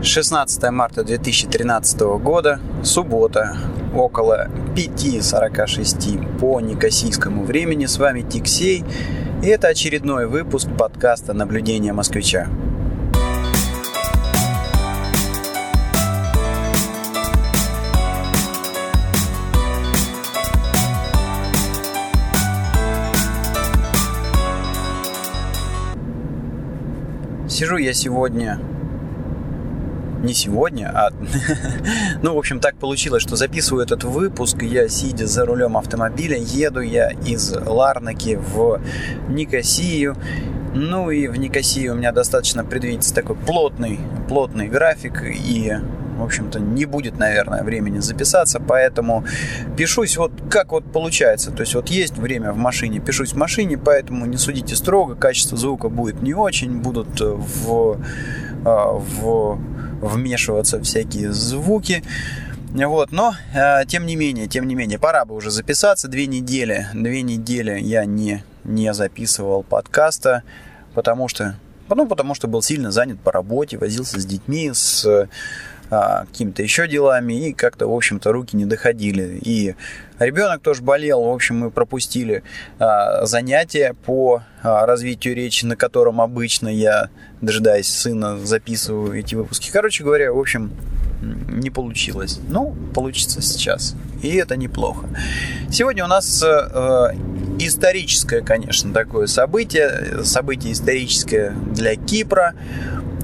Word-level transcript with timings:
16 0.00 0.70
марта 0.70 1.02
2013 1.02 2.00
года, 2.22 2.60
суббота, 2.84 3.56
около 3.96 4.46
5.46 4.76 6.38
по 6.38 6.60
некосийскому 6.60 7.42
времени. 7.42 7.86
С 7.86 7.98
вами 7.98 8.22
Тиксей, 8.22 8.84
и 9.42 9.46
это 9.48 9.66
очередной 9.66 10.26
выпуск 10.26 10.68
подкаста 10.78 11.32
«Наблюдение 11.32 11.92
москвича». 11.92 12.46
Сижу 27.48 27.78
я 27.78 27.92
сегодня 27.92 28.60
не 30.22 30.34
сегодня, 30.34 30.90
а... 30.94 31.10
ну, 32.22 32.34
в 32.34 32.38
общем, 32.38 32.60
так 32.60 32.76
получилось, 32.76 33.22
что 33.22 33.36
записываю 33.36 33.84
этот 33.84 34.04
выпуск, 34.04 34.62
я 34.62 34.88
сидя 34.88 35.26
за 35.26 35.44
рулем 35.44 35.76
автомобиля, 35.76 36.38
еду 36.38 36.80
я 36.80 37.10
из 37.10 37.52
Ларнаки 37.52 38.36
в 38.36 38.80
Никосию, 39.28 40.16
ну 40.74 41.10
и 41.10 41.28
в 41.28 41.36
Никосии 41.36 41.88
у 41.88 41.94
меня 41.94 42.12
достаточно 42.12 42.64
предвидится 42.64 43.14
такой 43.14 43.36
плотный, 43.36 44.00
плотный 44.28 44.68
график, 44.68 45.22
и 45.24 45.74
в 46.18 46.24
общем-то, 46.24 46.58
не 46.58 46.84
будет, 46.84 47.16
наверное, 47.16 47.62
времени 47.62 48.00
записаться, 48.00 48.58
поэтому 48.60 49.24
пишусь 49.76 50.16
вот 50.16 50.32
как 50.50 50.72
вот 50.72 50.84
получается. 50.92 51.52
То 51.52 51.60
есть 51.60 51.76
вот 51.76 51.90
есть 51.90 52.18
время 52.18 52.52
в 52.52 52.56
машине, 52.56 52.98
пишусь 52.98 53.34
в 53.34 53.36
машине, 53.36 53.78
поэтому 53.78 54.26
не 54.26 54.36
судите 54.36 54.74
строго, 54.74 55.14
качество 55.14 55.56
звука 55.56 55.88
будет 55.88 56.20
не 56.20 56.34
очень, 56.34 56.78
будут 56.78 57.20
в, 57.20 58.00
а, 58.64 58.92
в 58.94 59.60
вмешиваться 60.00 60.82
всякие 60.82 61.32
звуки. 61.32 62.02
Вот, 62.72 63.12
но 63.12 63.34
э, 63.54 63.86
тем 63.86 64.04
не 64.04 64.14
менее, 64.14 64.46
тем 64.46 64.66
не 64.66 64.74
менее, 64.74 64.98
пора 64.98 65.24
бы 65.24 65.34
уже 65.34 65.50
записаться. 65.50 66.06
Две 66.08 66.26
недели, 66.26 66.86
две 66.94 67.22
недели 67.22 67.78
я 67.80 68.04
не, 68.04 68.44
не 68.64 68.92
записывал 68.92 69.62
подкаста, 69.62 70.42
потому 70.94 71.28
что, 71.28 71.56
ну, 71.88 72.06
потому 72.06 72.34
что 72.34 72.46
был 72.46 72.60
сильно 72.60 72.90
занят 72.90 73.18
по 73.20 73.32
работе, 73.32 73.78
возился 73.78 74.20
с 74.20 74.26
детьми, 74.26 74.70
с 74.72 75.28
а, 75.90 76.26
какими-то 76.26 76.62
еще 76.62 76.86
делами, 76.86 77.48
и 77.48 77.52
как-то, 77.52 77.88
в 77.88 77.94
общем-то, 77.94 78.32
руки 78.32 78.56
не 78.56 78.66
доходили. 78.66 79.38
И 79.42 79.74
ребенок 80.18 80.62
тоже 80.62 80.82
болел, 80.82 81.24
в 81.24 81.32
общем, 81.32 81.58
мы 81.58 81.70
пропустили 81.70 82.42
а, 82.78 83.24
занятия 83.26 83.94
по 84.04 84.42
а, 84.62 84.86
развитию 84.86 85.34
речи, 85.34 85.64
на 85.64 85.76
котором 85.76 86.20
обычно 86.20 86.68
я, 86.68 87.08
дожидаясь 87.40 87.88
сына, 87.88 88.38
записываю 88.38 89.18
эти 89.18 89.34
выпуски. 89.34 89.70
Короче 89.70 90.04
говоря, 90.04 90.32
в 90.32 90.38
общем, 90.38 90.72
не 91.20 91.70
получилось. 91.70 92.38
Ну, 92.48 92.76
получится 92.94 93.42
сейчас. 93.42 93.96
И 94.22 94.34
это 94.36 94.56
неплохо. 94.56 95.08
Сегодня 95.70 96.04
у 96.04 96.08
нас 96.08 96.42
э, 96.42 97.14
историческое, 97.58 98.40
конечно, 98.40 98.92
такое 98.92 99.26
событие. 99.26 100.24
Событие 100.24 100.72
историческое 100.72 101.50
для 101.74 101.96
Кипра. 101.96 102.54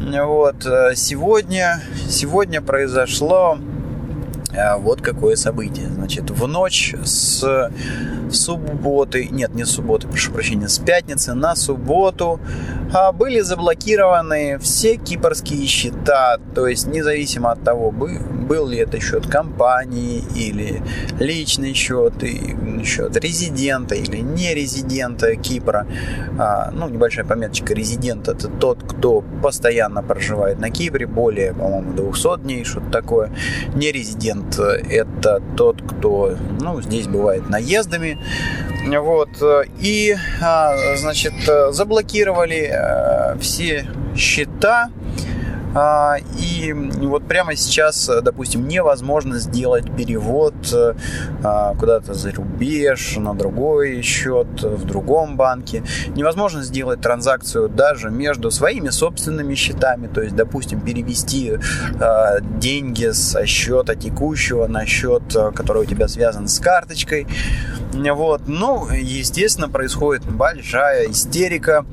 Вот, 0.07 0.67
э, 0.67 0.95
сегодня, 0.95 1.83
сегодня 2.09 2.61
произошло 2.61 3.59
вот 4.79 5.01
какое 5.01 5.37
событие. 5.37 5.87
Значит, 5.89 6.31
в 6.31 6.47
ночь 6.47 6.95
с 7.05 7.71
субботы, 8.31 9.29
нет, 9.31 9.55
не 9.55 9.65
субботы, 9.65 10.09
прошу 10.09 10.33
прощения, 10.33 10.69
с 10.69 10.79
пятницы 10.79 11.35
на 11.35 11.57
субботу 11.57 12.41
а, 12.93 13.13
были 13.13 13.41
заблокированы 13.41 14.59
все 14.59 14.97
кипрские 14.97 15.67
счета, 15.67 16.39
то 16.55 16.67
есть 16.67 16.87
независимо 16.87 17.53
от 17.53 17.63
того, 17.63 17.91
был 17.91 18.69
ли 18.69 18.79
это 18.79 19.01
счет 19.01 19.27
компании 19.27 20.23
или 20.37 20.83
личный 21.19 21.75
счет, 21.75 22.23
и 22.23 22.57
счет 22.85 23.17
резидента 23.17 23.95
или 23.95 24.19
не 24.19 24.55
резидента 24.55 25.35
Кипра. 25.37 25.87
А, 26.39 26.71
ну, 26.73 26.89
небольшая 26.89 27.25
пометочка, 27.25 27.75
резидент 27.75 28.29
это 28.29 28.49
тот, 28.49 28.83
кто 28.83 29.25
постоянно 29.43 30.03
проживает 30.03 30.59
на 30.59 30.71
Кипре, 30.71 31.07
более, 31.07 31.53
по-моему, 31.53 31.93
200 31.93 32.43
дней, 32.43 32.65
что-то 32.65 32.91
такое. 32.91 33.33
Не 33.75 33.93
резидент 33.93 34.44
это 34.59 35.43
тот, 35.57 35.83
кто, 35.83 36.37
ну, 36.61 36.81
здесь 36.83 37.07
бывает 37.07 37.49
наездами, 37.49 38.19
вот. 38.87 39.31
И, 39.81 40.15
а, 40.43 40.97
значит, 40.97 41.33
заблокировали 41.71 42.71
э, 42.71 43.39
все 43.39 43.87
счета 44.17 44.91
и 46.39 46.73
вот 46.73 47.27
прямо 47.27 47.57
сейчас, 47.57 48.09
допустим, 48.23 48.69
невозможно 48.69 49.39
сделать 49.39 49.85
перевод 49.97 50.55
а, 50.73 51.75
куда-то 51.75 52.15
за 52.15 52.31
рубеж, 52.33 53.17
на 53.17 53.35
другой 53.35 54.03
счет, 54.03 54.63
в 54.63 54.85
другом 54.85 55.37
банке. 55.37 55.83
Невозможно 56.15 56.63
сделать 56.63 57.01
транзакцию 57.01 57.69
даже 57.69 58.11
между 58.11 58.51
своими 58.51 58.91
собственными 58.91 59.55
счетами. 59.55 60.07
То 60.07 60.23
есть, 60.23 60.37
допустим, 60.37 60.81
перевести 60.81 61.59
а, 62.01 62.41
деньги 62.41 63.11
со 63.11 63.45
счета 63.47 63.97
текущего 63.97 64.67
на 64.69 64.87
счет, 64.87 65.23
который 65.55 65.83
у 65.83 65.87
тебя 65.87 66.07
связан 66.07 66.47
с 66.47 66.61
карточкой. 66.61 67.27
Вот. 67.93 68.43
Ну, 68.47 68.89
естественно, 68.91 69.69
происходит 69.69 70.25
большая 70.25 71.11
истерика. 71.11 71.85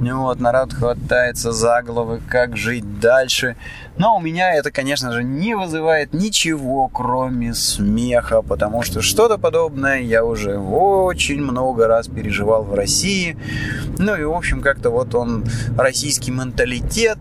Вот, 0.00 0.38
народ 0.38 0.72
хватается 0.72 1.50
за 1.50 1.82
головы, 1.82 2.20
как 2.28 2.56
жить 2.56 3.00
дальше. 3.00 3.56
Но 3.98 4.16
у 4.16 4.20
меня 4.20 4.54
это, 4.54 4.70
конечно 4.70 5.12
же, 5.12 5.24
не 5.24 5.54
вызывает 5.54 6.12
ничего, 6.14 6.88
кроме 6.88 7.52
смеха, 7.52 8.42
потому 8.42 8.82
что 8.82 9.02
что-то 9.02 9.38
подобное 9.38 10.00
я 10.00 10.24
уже 10.24 10.56
очень 10.56 11.40
много 11.40 11.88
раз 11.88 12.06
переживал 12.06 12.62
в 12.62 12.74
России. 12.74 13.36
Ну 13.98 14.14
и, 14.14 14.22
в 14.22 14.32
общем, 14.32 14.60
как-то 14.60 14.90
вот 14.90 15.16
он, 15.16 15.44
российский 15.76 16.30
менталитет, 16.30 17.18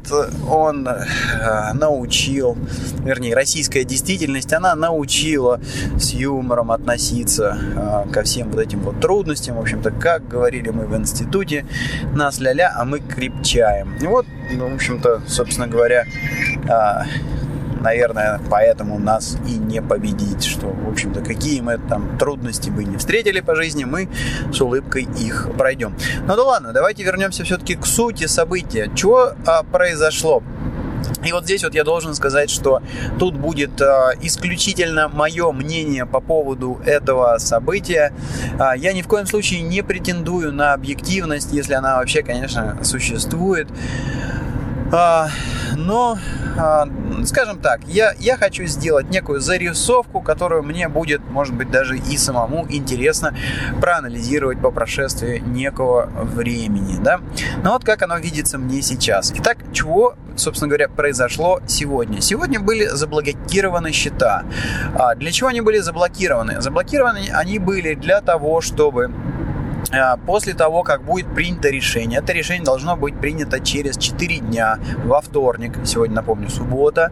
он 0.47 0.88
э, 0.88 1.73
научил, 1.73 2.55
вернее, 3.03 3.33
российская 3.33 3.83
действительность, 3.83 4.53
она 4.53 4.75
научила 4.75 5.59
с 5.99 6.13
юмором 6.13 6.71
относиться 6.71 7.57
э, 7.75 8.11
ко 8.11 8.21
всем 8.21 8.51
вот 8.51 8.59
этим 8.59 8.81
вот 8.81 8.99
трудностям. 9.01 9.55
В 9.55 9.61
общем-то, 9.61 9.89
как 9.91 10.27
говорили 10.27 10.69
мы 10.69 10.85
в 10.85 10.95
институте, 10.95 11.65
нас 12.13 12.39
ля-ля, 12.39 12.71
а 12.75 12.85
мы 12.85 12.99
крепчаем. 12.99 13.95
И 13.99 14.05
вот, 14.05 14.27
ну, 14.51 14.69
в 14.69 14.75
общем-то, 14.75 15.23
собственно 15.27 15.67
говоря, 15.67 16.05
наверное, 17.81 18.39
поэтому 18.50 19.00
нас 19.00 19.38
и 19.47 19.51
не 19.51 19.81
победить, 19.81 20.44
что, 20.44 20.67
в 20.67 20.89
общем-то, 20.89 21.22
какие 21.22 21.61
мы 21.61 21.78
там 21.78 22.17
трудности 22.17 22.69
бы 22.69 22.83
не 22.83 22.97
встретили 22.97 23.39
по 23.39 23.55
жизни, 23.55 23.83
мы 23.83 24.09
с 24.51 24.59
улыбкой 24.61 25.07
их 25.19 25.50
пройдем. 25.57 25.95
Ну 26.27 26.35
да 26.35 26.44
ладно, 26.44 26.73
давайте 26.73 27.03
вернемся 27.03 27.44
все-таки 27.44 27.75
к 27.75 27.85
сути 27.85 28.25
события. 28.27 28.91
Чего 28.95 29.31
а, 29.45 29.63
произошло? 29.63 30.44
И 31.23 31.31
вот 31.31 31.45
здесь 31.45 31.63
вот 31.63 31.73
я 31.73 31.83
должен 31.83 32.13
сказать, 32.13 32.50
что 32.50 32.81
тут 33.19 33.35
будет 33.35 33.81
э, 33.81 34.13
исключительно 34.22 35.09
мое 35.09 35.51
мнение 35.51 36.06
по 36.06 36.19
поводу 36.19 36.79
этого 36.85 37.38
события. 37.38 38.13
Э, 38.59 38.77
я 38.77 38.94
ни 38.94 39.01
в 39.01 39.07
коем 39.07 39.25
случае 39.25 39.61
не 39.61 39.81
претендую 39.81 40.53
на 40.53 40.73
объективность, 40.73 41.51
если 41.51 41.73
она 41.73 41.97
вообще, 41.97 42.23
конечно, 42.23 42.77
существует. 42.83 43.67
А, 44.92 45.28
но, 45.75 46.18
а, 46.58 46.88
скажем 47.25 47.59
так, 47.59 47.81
я, 47.88 48.14
я 48.20 48.38
хочу 48.38 48.66
сделать 48.66 49.09
некую 49.09 49.42
зарисовку, 49.42 50.22
которую 50.22 50.64
мне 50.64 50.88
будет, 50.88 51.22
может 51.30 51.53
быть, 51.53 51.70
даже 51.70 51.98
и 51.98 52.18
самому 52.18 52.66
интересно 52.70 53.36
проанализировать 53.81 54.62
по 54.62 54.72
прошествии 54.72 55.40
некого 55.46 56.06
времени. 56.06 56.98
Да? 57.02 57.20
Но 57.64 57.74
вот 57.74 57.84
как 57.84 58.02
оно 58.02 58.18
видится 58.18 58.58
мне 58.58 58.81
сейчас. 58.81 59.34
Итак, 59.36 59.58
чего, 59.74 60.16
собственно 60.38 60.70
говоря, 60.70 60.88
произошло 60.88 61.59
сегодня? 61.68 62.22
Сегодня 62.22 62.62
были 62.62 62.86
заблокированы 62.86 63.92
счета. 63.92 64.45
А 64.98 65.16
для 65.16 65.31
чего 65.31 65.50
они 65.50 65.60
были 65.60 65.80
заблокированы? 65.80 66.62
Заблокированы 66.62 67.30
они 67.33 67.60
были 67.60 67.94
для 67.94 68.22
того, 68.22 68.62
чтобы 68.62 69.12
после 70.25 70.53
того, 70.53 70.83
как 70.83 71.03
будет 71.03 71.33
принято 71.33 71.69
решение. 71.69 72.19
Это 72.19 72.33
решение 72.33 72.63
должно 72.63 72.95
быть 72.95 73.19
принято 73.19 73.59
через 73.59 73.97
4 73.97 74.39
дня, 74.39 74.79
во 75.06 75.21
вторник, 75.21 75.74
сегодня, 75.85 76.15
напомню, 76.15 76.50
суббота. 76.50 77.12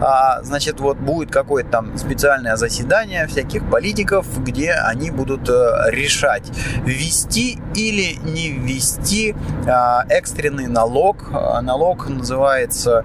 А, 0.00 0.42
значит, 0.42 0.80
вот 0.80 0.96
будет 0.98 1.30
какое-то 1.30 1.70
там 1.70 1.98
специальное 1.98 2.56
заседание 2.56 3.26
всяких 3.26 3.68
политиков, 3.70 4.26
где 4.44 4.72
они 4.72 5.10
будут 5.10 5.48
э, 5.48 5.90
решать, 5.90 6.50
ввести 6.84 7.58
или 7.74 8.18
не 8.22 8.50
ввести 8.50 9.34
а, 9.66 10.04
экстренный 10.08 10.66
налог. 10.66 11.30
А, 11.32 11.60
налог 11.60 12.08
называется, 12.08 13.04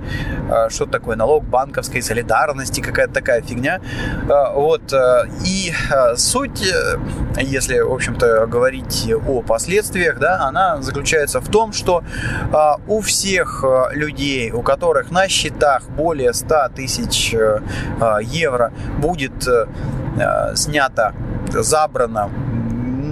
что 0.70 0.86
такое 0.86 1.16
налог 1.16 1.44
банковской 1.44 2.02
солидарности, 2.02 2.82
какая-то 2.82 3.14
такая 3.14 3.42
фигня. 3.42 3.82
Вот. 4.54 4.94
И 5.46 5.74
суть, 6.16 6.64
если, 7.38 7.80
в 7.80 7.92
общем-то, 7.92 8.48
говорить 8.48 8.83
говорить 8.84 9.28
о 9.28 9.42
последствиях, 9.42 10.20
да, 10.20 10.42
она 10.42 10.82
заключается 10.82 11.40
в 11.42 11.50
том, 11.50 11.74
что 11.74 12.04
а, 12.52 12.78
у 12.88 13.02
всех 13.02 13.64
людей, 13.92 14.52
у 14.52 14.62
которых 14.62 15.12
на 15.12 15.28
счетах 15.28 15.90
более 15.90 16.34
100 16.34 16.70
тысяч 16.76 17.36
а, 17.36 18.20
евро 18.20 18.72
будет 19.00 19.48
а, 19.48 20.56
снято, 20.56 21.14
забрано 21.52 22.30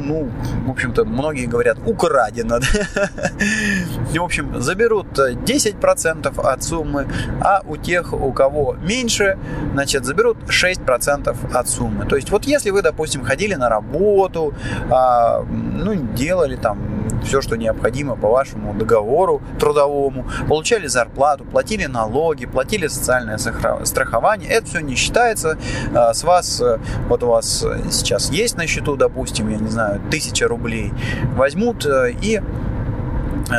ну, 0.04 0.30
в 0.66 0.69
общем-то, 0.69 1.06
многие 1.06 1.46
говорят, 1.46 1.78
украдено. 1.86 2.60
В 4.13 4.24
общем, 4.24 4.62
заберут 4.62 5.18
10% 5.18 6.42
от 6.42 6.63
суммы, 6.63 7.08
а 7.42 7.62
у 7.66 7.78
тех, 7.78 8.13
у 8.13 8.31
кого 8.31 8.75
меньше, 8.81 9.38
значит, 9.74 10.06
заберут 10.06 10.38
6% 10.48 11.36
от 11.54 11.69
суммы. 11.69 12.06
То 12.06 12.16
есть 12.16 12.30
вот 12.30 12.46
если 12.46 12.69
вы, 12.69 12.81
допустим, 12.81 13.24
ходили 13.24 13.56
на 13.56 13.69
работу, 13.69 14.54
а, 14.90 15.42
ну, 15.42 15.96
делали 15.96 16.56
там 16.56 16.80
все, 17.24 17.42
что 17.42 17.56
необходимо 17.56 18.16
по 18.16 18.30
вашему 18.30 18.74
договору 18.74 19.42
трудовому, 19.60 20.25
получали 20.48 20.88
зарплату, 20.88 21.46
платили 21.46 21.86
налоги, 21.86 22.46
платили 22.46 22.88
социальное 22.88 23.38
страхование, 23.38 24.50
это 24.50 24.68
все 24.68 24.80
не 24.80 24.96
считается. 24.96 25.58
А, 25.96 26.13
с 26.13 26.24
вас, 26.24 26.62
вот 27.08 27.24
у 27.24 27.28
вас 27.28 27.66
сейчас 27.90 28.30
есть 28.31 28.58
на 28.58 28.68
счету, 28.68 28.96
допустим, 28.96 29.50
я 29.50 29.58
не 29.58 29.69
знаю, 29.69 30.02
тысяча 30.12 30.48
рублей, 30.51 30.94
возьмут 31.36 31.86
э, 31.86 32.13
и 32.21 32.42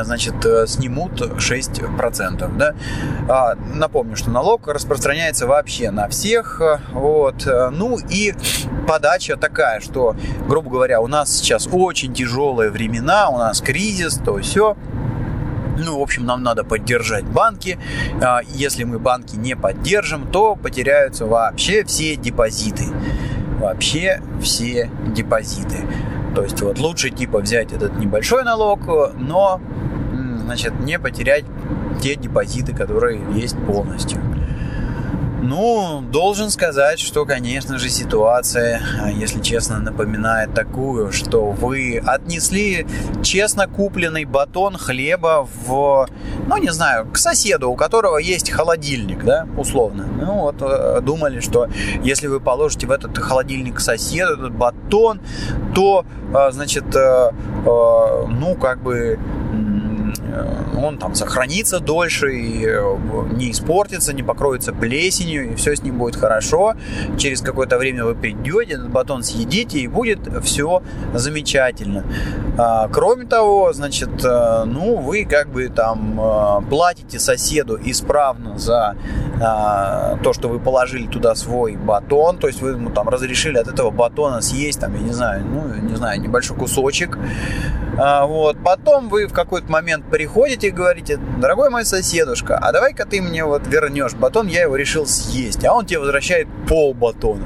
значит, 0.04 0.44
э, 0.44 0.66
снимут 0.66 1.20
6%. 1.20 2.56
Да? 2.56 2.74
А, 3.28 3.54
напомню, 3.74 4.16
что 4.16 4.30
налог 4.30 4.68
распространяется 4.68 5.46
вообще 5.46 5.90
на 5.90 6.08
всех. 6.08 6.62
Вот. 6.92 7.46
Ну 7.72 7.98
и 7.98 8.34
подача 8.86 9.36
такая, 9.36 9.80
что, 9.80 10.16
грубо 10.46 10.70
говоря, 10.70 11.00
у 11.00 11.08
нас 11.08 11.36
сейчас 11.36 11.68
очень 11.70 12.14
тяжелые 12.14 12.70
времена, 12.70 13.28
у 13.28 13.38
нас 13.38 13.60
кризис, 13.60 14.20
то 14.24 14.38
все. 14.38 14.76
Ну, 15.78 15.98
в 15.98 16.02
общем, 16.02 16.26
нам 16.26 16.42
надо 16.42 16.64
поддержать 16.64 17.24
банки. 17.24 17.78
А, 18.22 18.40
если 18.46 18.84
мы 18.84 18.98
банки 18.98 19.36
не 19.36 19.56
поддержим, 19.56 20.26
то 20.30 20.54
потеряются 20.54 21.26
вообще 21.26 21.84
все 21.84 22.16
депозиты. 22.16 22.84
Вообще 23.58 24.20
все 24.42 24.90
депозиты. 25.06 25.86
То 26.34 26.42
есть 26.42 26.60
вот 26.62 26.78
лучше 26.78 27.10
типа 27.10 27.40
взять 27.40 27.72
этот 27.72 27.98
небольшой 27.98 28.44
налог, 28.44 28.80
но 29.18 29.60
значит 30.44 30.80
не 30.80 30.98
потерять 30.98 31.44
те 32.00 32.16
депозиты, 32.16 32.74
которые 32.74 33.20
есть 33.34 33.56
полностью. 33.66 34.20
Ну, 35.42 36.02
должен 36.02 36.50
сказать, 36.50 37.00
что, 37.00 37.26
конечно 37.26 37.76
же, 37.76 37.88
ситуация, 37.88 38.80
а, 39.02 39.10
если 39.10 39.40
честно, 39.40 39.80
напоминает 39.80 40.54
такую, 40.54 41.10
что 41.10 41.50
вы 41.50 41.98
отнесли 41.98 42.86
честно 43.24 43.66
купленный 43.66 44.24
батон 44.24 44.76
хлеба 44.76 45.48
в, 45.66 46.08
ну, 46.46 46.56
не 46.58 46.70
знаю, 46.70 47.10
к 47.10 47.18
соседу, 47.18 47.70
у 47.70 47.74
которого 47.74 48.18
есть 48.18 48.50
холодильник, 48.50 49.24
да, 49.24 49.48
условно. 49.56 50.06
Ну, 50.06 50.42
вот 50.42 50.56
э, 50.60 51.00
думали, 51.02 51.40
что 51.40 51.66
если 52.04 52.28
вы 52.28 52.38
положите 52.38 52.86
в 52.86 52.92
этот 52.92 53.18
холодильник 53.18 53.80
соседа 53.80 54.34
этот 54.34 54.52
батон, 54.52 55.20
то, 55.74 56.06
а, 56.32 56.52
значит, 56.52 56.94
э, 56.94 56.98
э, 56.98 57.30
ну, 57.64 58.54
как 58.54 58.80
бы 58.80 59.18
он 60.76 60.98
там 60.98 61.14
сохранится 61.14 61.80
дольше 61.80 62.34
и 62.34 62.66
э, 62.66 62.96
не 63.32 63.50
испортится, 63.50 64.12
не 64.12 64.22
покроется 64.22 64.72
плесенью, 64.72 65.52
и 65.52 65.54
все 65.54 65.76
с 65.76 65.82
ним 65.82 65.98
будет 65.98 66.16
хорошо. 66.16 66.74
Через 67.18 67.40
какое-то 67.40 67.78
время 67.78 68.04
вы 68.04 68.14
придете, 68.14 68.74
этот 68.74 68.90
батон 68.90 69.22
съедите, 69.22 69.78
и 69.78 69.86
будет 69.86 70.20
все 70.42 70.82
замечательно. 71.14 72.04
А, 72.58 72.88
кроме 72.88 73.26
того, 73.26 73.72
значит, 73.72 74.24
э, 74.24 74.64
ну, 74.64 74.96
вы 74.96 75.24
как 75.24 75.50
бы 75.50 75.68
там 75.68 76.64
платите 76.68 77.18
соседу 77.18 77.78
исправно 77.82 78.58
за 78.58 78.96
то, 79.38 80.32
что 80.32 80.48
вы 80.48 80.60
положили 80.60 81.06
туда 81.06 81.34
свой 81.34 81.76
батон, 81.76 82.38
то 82.38 82.46
есть 82.46 82.60
вы 82.60 82.70
ему 82.70 82.90
там 82.90 83.08
разрешили 83.08 83.58
от 83.58 83.66
этого 83.66 83.90
батона 83.90 84.40
съесть, 84.40 84.80
там, 84.80 84.94
я 84.94 85.00
не 85.00 85.12
знаю, 85.12 85.44
ну, 85.44 85.74
не 85.74 85.96
знаю, 85.96 86.20
небольшой 86.20 86.56
кусочек. 86.56 87.18
А, 87.98 88.26
вот. 88.26 88.56
Потом 88.62 89.08
вы 89.08 89.26
в 89.26 89.32
какой-то 89.32 89.70
момент 89.70 90.04
приходите 90.22 90.68
и 90.68 90.70
говорите, 90.70 91.18
дорогой 91.40 91.68
мой 91.68 91.84
соседушка, 91.84 92.56
а 92.56 92.70
давай-ка 92.70 93.04
ты 93.06 93.20
мне 93.20 93.44
вот 93.44 93.66
вернешь 93.66 94.14
батон, 94.14 94.46
я 94.46 94.62
его 94.62 94.76
решил 94.76 95.04
съесть. 95.04 95.64
А 95.64 95.74
он 95.74 95.84
тебе 95.84 95.98
возвращает 95.98 96.46
пол 96.68 96.94
батона. 96.94 97.44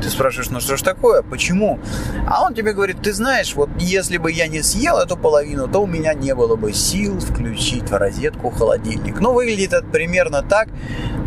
Ты 0.00 0.08
спрашиваешь, 0.08 0.50
ну 0.50 0.60
что 0.60 0.76
ж 0.76 0.82
такое, 0.82 1.22
почему? 1.22 1.80
А 2.28 2.44
он 2.44 2.54
тебе 2.54 2.74
говорит, 2.74 3.02
ты 3.02 3.12
знаешь, 3.12 3.56
вот 3.56 3.70
если 3.80 4.18
бы 4.18 4.30
я 4.30 4.46
не 4.46 4.62
съел 4.62 4.98
эту 4.98 5.16
половину, 5.16 5.66
то 5.66 5.82
у 5.82 5.86
меня 5.86 6.14
не 6.14 6.32
было 6.32 6.54
бы 6.54 6.72
сил 6.72 7.18
включить 7.18 7.90
в 7.90 7.96
розетку 7.96 8.50
холодильник. 8.50 9.18
Ну, 9.18 9.32
выглядит 9.32 9.72
это 9.72 9.84
примерно 9.84 10.42
так, 10.42 10.68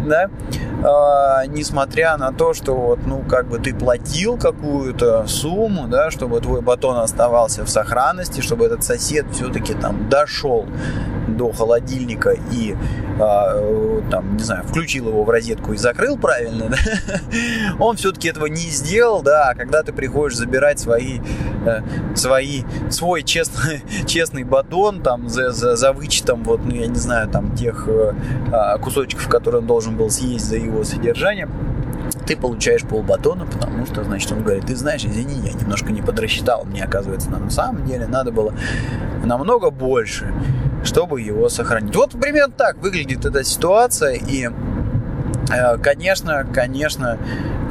да, 0.07 0.30
а, 0.83 1.45
несмотря 1.48 2.15
на 2.18 2.31
то, 2.31 2.53
что 2.53 2.75
вот, 2.75 3.00
ну, 3.06 3.24
как 3.27 3.48
бы 3.48 3.59
ты 3.59 3.74
платил 3.74 4.38
какую-то 4.38 5.25
сумму, 5.27 5.88
да, 5.88 6.12
чтобы 6.12 6.39
твой 6.41 6.62
батон 6.62 6.98
оставался 6.98 7.65
в 7.65 7.69
сохранности, 7.69 8.41
чтобы 8.41 8.65
этот 8.65 8.83
сосед 8.83 9.25
все-таки 9.31 9.74
там 9.74 10.09
дошел 10.09 10.65
до 11.28 11.52
холодильника 11.52 12.36
и 12.52 12.76
а, 13.20 14.02
там, 14.12 14.36
не 14.36 14.44
знаю, 14.44 14.64
включил 14.64 15.08
его 15.08 15.24
в 15.24 15.30
розетку 15.30 15.74
и 15.74 15.78
закрыл 15.78 16.18
правильно, 16.18 16.70
да? 16.70 16.78
он 17.80 17.96
все-таки 17.96 18.28
этого 18.28 18.48
не 18.48 18.70
сделал, 18.70 19.22
да, 19.22 19.50
а 19.50 19.56
когда 19.56 19.84
ты 19.84 19.94
приходишь 19.94 20.38
забирать 20.38 20.80
свои, 20.80 21.20
э, 21.66 21.82
свои, 22.16 22.64
свой 22.90 23.24
честный, 23.24 23.84
честный 24.06 24.44
батон 24.44 25.02
там 25.02 25.30
за, 25.30 25.52
за, 25.52 25.76
за 25.76 25.94
вычетом, 25.94 26.44
вот, 26.44 26.62
ну, 26.66 26.76
я 26.76 26.88
не 26.88 27.00
знаю, 27.00 27.30
там, 27.30 27.56
тех 27.56 27.88
э, 27.88 28.14
а, 28.52 28.78
кусочков, 28.78 29.28
которые 29.30 29.62
он 29.62 29.68
должен 29.68 29.96
был 29.96 30.10
съесть 30.10 30.46
за 30.46 30.58
его 30.58 30.84
содержание, 30.84 31.48
ты 32.25 32.36
получаешь 32.36 32.83
полбатона, 32.83 33.45
потому 33.45 33.86
что, 33.86 34.04
значит, 34.04 34.31
он 34.31 34.44
говорит, 34.44 34.66
ты 34.66 34.75
знаешь, 34.75 35.06
извини, 35.06 35.48
я 35.48 35.54
немножко 35.54 35.92
не 35.92 36.01
подрасчитал, 36.01 36.66
мне, 36.66 36.83
оказывается, 36.83 37.30
на 37.30 37.50
самом 37.50 37.86
деле 37.86 38.07
надо 38.07 38.31
было 38.31 38.54
намного 39.24 39.69
больше 39.69 40.33
чтобы 40.86 41.22
его 41.22 41.50
сохранить. 41.50 41.95
Вот 41.95 42.12
примерно 42.12 42.54
так 42.54 42.77
выглядит 42.77 43.25
эта 43.25 43.44
ситуация, 43.44 44.13
и, 44.13 44.50
э, 45.51 45.77
конечно, 45.80 46.45
конечно, 46.54 47.18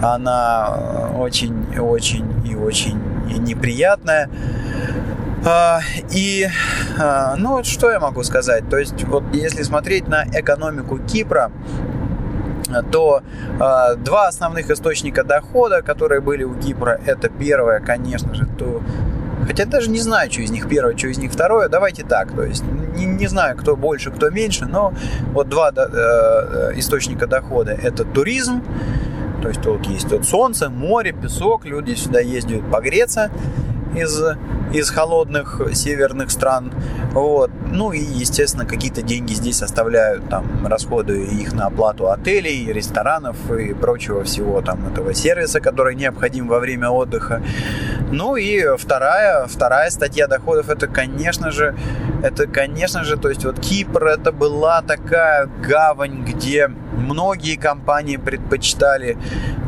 она 0.02 1.10
очень, 1.16 1.78
очень 1.78 2.26
и 2.46 2.54
очень 2.54 3.00
неприятная. 3.38 4.28
А, 5.46 5.80
и, 6.10 6.48
а, 6.98 7.36
ну, 7.36 7.62
что 7.64 7.90
я 7.90 8.00
могу 8.00 8.22
сказать? 8.22 8.68
То 8.70 8.78
есть, 8.78 9.04
вот 9.04 9.24
если 9.34 9.62
смотреть 9.62 10.08
на 10.08 10.24
экономику 10.24 10.98
Кипра, 10.98 11.52
то 12.82 13.22
э, 13.60 13.96
два 13.96 14.28
основных 14.28 14.70
источника 14.70 15.24
дохода, 15.24 15.82
которые 15.82 16.20
были 16.20 16.44
у 16.44 16.54
Кипра, 16.54 17.00
это 17.06 17.28
первое, 17.28 17.80
конечно 17.80 18.34
же, 18.34 18.46
то 18.58 18.82
Хотя 19.46 19.66
даже 19.66 19.90
не 19.90 19.98
знаю, 19.98 20.30
что 20.32 20.40
из 20.40 20.50
них 20.50 20.68
первое, 20.68 20.96
что 20.96 21.08
из 21.08 21.18
них 21.18 21.32
второе. 21.32 21.68
Давайте 21.68 22.02
так. 22.02 22.32
То 22.32 22.42
есть 22.42 22.64
не, 22.94 23.04
не 23.04 23.26
знаю, 23.26 23.56
кто 23.56 23.76
больше, 23.76 24.10
кто 24.10 24.30
меньше, 24.30 24.66
но 24.66 24.94
вот 25.32 25.48
два 25.48 25.70
э, 25.70 25.72
э, 25.76 26.72
источника 26.76 27.26
дохода 27.26 27.72
это 27.72 28.04
туризм. 28.04 28.62
То 29.42 29.48
есть 29.48 29.60
тут 29.60 29.84
есть 29.86 30.08
тут 30.08 30.24
солнце, 30.24 30.70
море, 30.70 31.12
песок, 31.12 31.66
люди 31.66 31.94
сюда 31.94 32.20
ездят 32.20 32.62
погреться 32.70 33.30
из, 33.94 34.18
из 34.74 34.90
холодных 34.90 35.60
северных 35.72 36.30
стран. 36.30 36.72
Вот. 37.12 37.50
Ну 37.70 37.92
и, 37.92 38.00
естественно, 38.00 38.66
какие-то 38.66 39.02
деньги 39.02 39.32
здесь 39.32 39.62
оставляют, 39.62 40.28
там, 40.28 40.66
расходуя 40.66 41.24
их 41.24 41.52
на 41.52 41.66
оплату 41.66 42.10
отелей, 42.10 42.72
ресторанов 42.72 43.36
и 43.52 43.72
прочего 43.72 44.24
всего 44.24 44.60
там 44.62 44.86
этого 44.88 45.14
сервиса, 45.14 45.60
который 45.60 45.94
необходим 45.94 46.48
во 46.48 46.58
время 46.58 46.90
отдыха. 46.90 47.40
Ну 48.10 48.36
и 48.36 48.76
вторая, 48.76 49.46
вторая 49.46 49.90
статья 49.90 50.26
доходов, 50.26 50.68
это, 50.68 50.88
конечно 50.88 51.52
же, 51.52 51.76
это, 52.22 52.46
конечно 52.46 53.04
же, 53.04 53.16
то 53.16 53.28
есть 53.28 53.44
вот 53.44 53.60
Кипр, 53.60 54.06
это 54.06 54.32
была 54.32 54.82
такая 54.82 55.46
гавань, 55.46 56.24
где 56.24 56.68
многие 56.68 57.56
компании 57.56 58.16
предпочитали, 58.16 59.18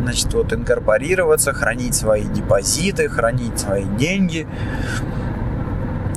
значит, 0.03 0.33
вот 0.33 0.53
инкорпорироваться, 0.53 1.53
хранить 1.53 1.95
свои 1.95 2.25
депозиты, 2.25 3.09
хранить 3.09 3.59
свои 3.59 3.85
деньги. 3.85 4.47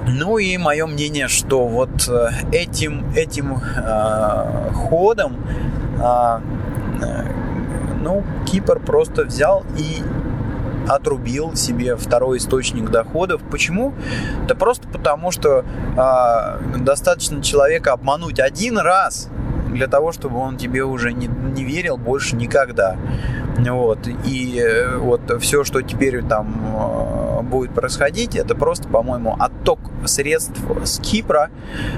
Ну 0.07 0.37
и 0.37 0.57
мое 0.57 0.87
мнение, 0.87 1.27
что 1.27 1.67
вот 1.67 2.07
э, 2.09 2.29
этим, 2.51 3.11
этим 3.15 3.57
э, 3.57 4.71
ходом 4.73 5.37
э, 6.01 6.39
ну, 8.01 8.23
Кипр 8.45 8.79
просто 8.79 9.25
взял 9.25 9.63
и 9.77 10.01
отрубил 10.87 11.55
себе 11.55 11.95
второй 11.95 12.39
источник 12.39 12.89
доходов. 12.89 13.41
Почему? 13.51 13.93
Да 14.47 14.55
просто 14.55 14.87
потому, 14.87 15.31
что 15.31 15.63
э, 15.63 16.77
достаточно 16.77 17.43
человека 17.43 17.93
обмануть 17.93 18.39
один 18.39 18.77
раз 18.77 19.29
для 19.67 19.87
того, 19.87 20.11
чтобы 20.11 20.39
он 20.39 20.57
тебе 20.57 20.83
уже 20.83 21.13
не, 21.13 21.27
не 21.27 21.63
верил 21.63 21.97
больше 21.97 22.35
никогда. 22.35 22.95
Вот. 23.57 24.07
И 24.25 24.59
э, 24.59 24.97
вот 24.97 25.21
все, 25.41 25.63
что 25.63 25.81
теперь 25.81 26.23
там 26.23 27.18
будет 27.41 27.73
происходить, 27.73 28.35
это 28.35 28.55
просто, 28.55 28.87
по-моему, 28.87 29.35
отток 29.39 29.79
средств 30.05 30.59
с 30.83 30.99
Кипра, 30.99 31.49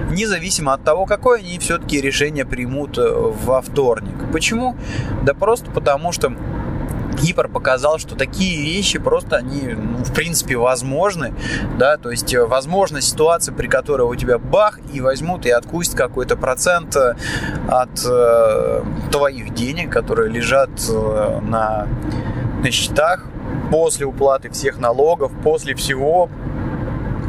независимо 0.10 0.74
от 0.74 0.84
того, 0.84 1.06
какое 1.06 1.40
они 1.40 1.60
все-таки 1.60 2.02
решение 2.02 2.46
примут 2.46 2.98
во 2.98 3.62
вторник. 3.62 4.16
Почему? 4.32 4.76
Да 5.24 5.34
просто 5.34 5.72
потому, 5.72 6.12
что 6.12 6.34
Кипр 7.22 7.48
показал, 7.48 8.00
что 8.00 8.16
такие 8.16 8.62
вещи 8.62 8.98
просто 9.00 9.38
они, 9.38 9.74
ну, 9.74 10.04
в 10.04 10.14
принципе, 10.14 10.58
возможны, 10.58 11.34
да, 11.78 11.98
то 11.98 12.10
есть 12.10 12.34
э, 12.34 12.46
возможна 12.46 13.02
ситуация, 13.02 13.54
при 13.54 13.68
которой 13.68 14.04
у 14.04 14.16
тебя 14.16 14.38
бах, 14.38 14.80
и 14.94 15.02
возьмут 15.02 15.46
и 15.46 15.52
откусят 15.52 15.96
какой-то 15.96 16.36
процент 16.36 16.96
э, 16.96 17.16
от 17.70 18.06
э, 18.06 18.84
твоих 19.12 19.54
денег, 19.54 19.92
которые 19.92 20.32
лежат 20.32 20.70
э, 20.90 21.40
на, 21.42 21.88
на 22.64 22.72
счетах 22.72 23.26
после 23.72 24.06
уплаты 24.06 24.50
всех 24.50 24.78
налогов, 24.78 25.32
после 25.44 25.74
всего, 25.74 26.30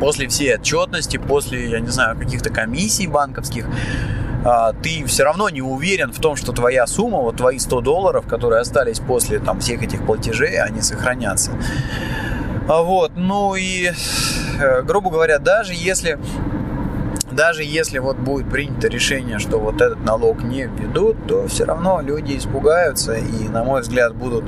после 0.00 0.26
всей 0.26 0.56
отчетности, 0.56 1.16
после, 1.16 1.70
я 1.70 1.80
не 1.80 1.88
знаю, 1.88 2.18
каких-то 2.18 2.50
комиссий 2.50 3.06
банковских, 3.06 3.66
а, 4.44 4.72
ты 4.72 5.04
все 5.06 5.22
равно 5.22 5.48
не 5.48 5.62
уверен 5.62 6.12
в 6.12 6.18
том, 6.18 6.34
что 6.34 6.52
твоя 6.52 6.86
сумма, 6.88 7.18
вот 7.18 7.36
твои 7.36 7.58
100 7.58 7.80
долларов, 7.80 8.26
которые 8.26 8.60
остались 8.60 8.98
после 8.98 9.38
там, 9.38 9.60
всех 9.60 9.84
этих 9.84 10.04
платежей, 10.04 10.60
они 10.60 10.82
сохранятся. 10.82 11.52
А 12.68 12.82
вот, 12.82 13.12
ну 13.14 13.54
и, 13.54 13.92
э, 14.60 14.82
грубо 14.82 15.10
говоря, 15.10 15.38
даже 15.38 15.74
если 15.74 16.18
даже 17.32 17.64
если 17.64 17.98
вот 17.98 18.16
будет 18.16 18.48
принято 18.50 18.88
решение, 18.88 19.38
что 19.38 19.58
вот 19.58 19.80
этот 19.80 20.04
налог 20.04 20.42
не 20.42 20.66
введут, 20.66 21.26
то 21.26 21.48
все 21.48 21.64
равно 21.64 22.00
люди 22.00 22.36
испугаются 22.36 23.14
и, 23.14 23.48
на 23.48 23.64
мой 23.64 23.82
взгляд, 23.82 24.14
будут 24.14 24.44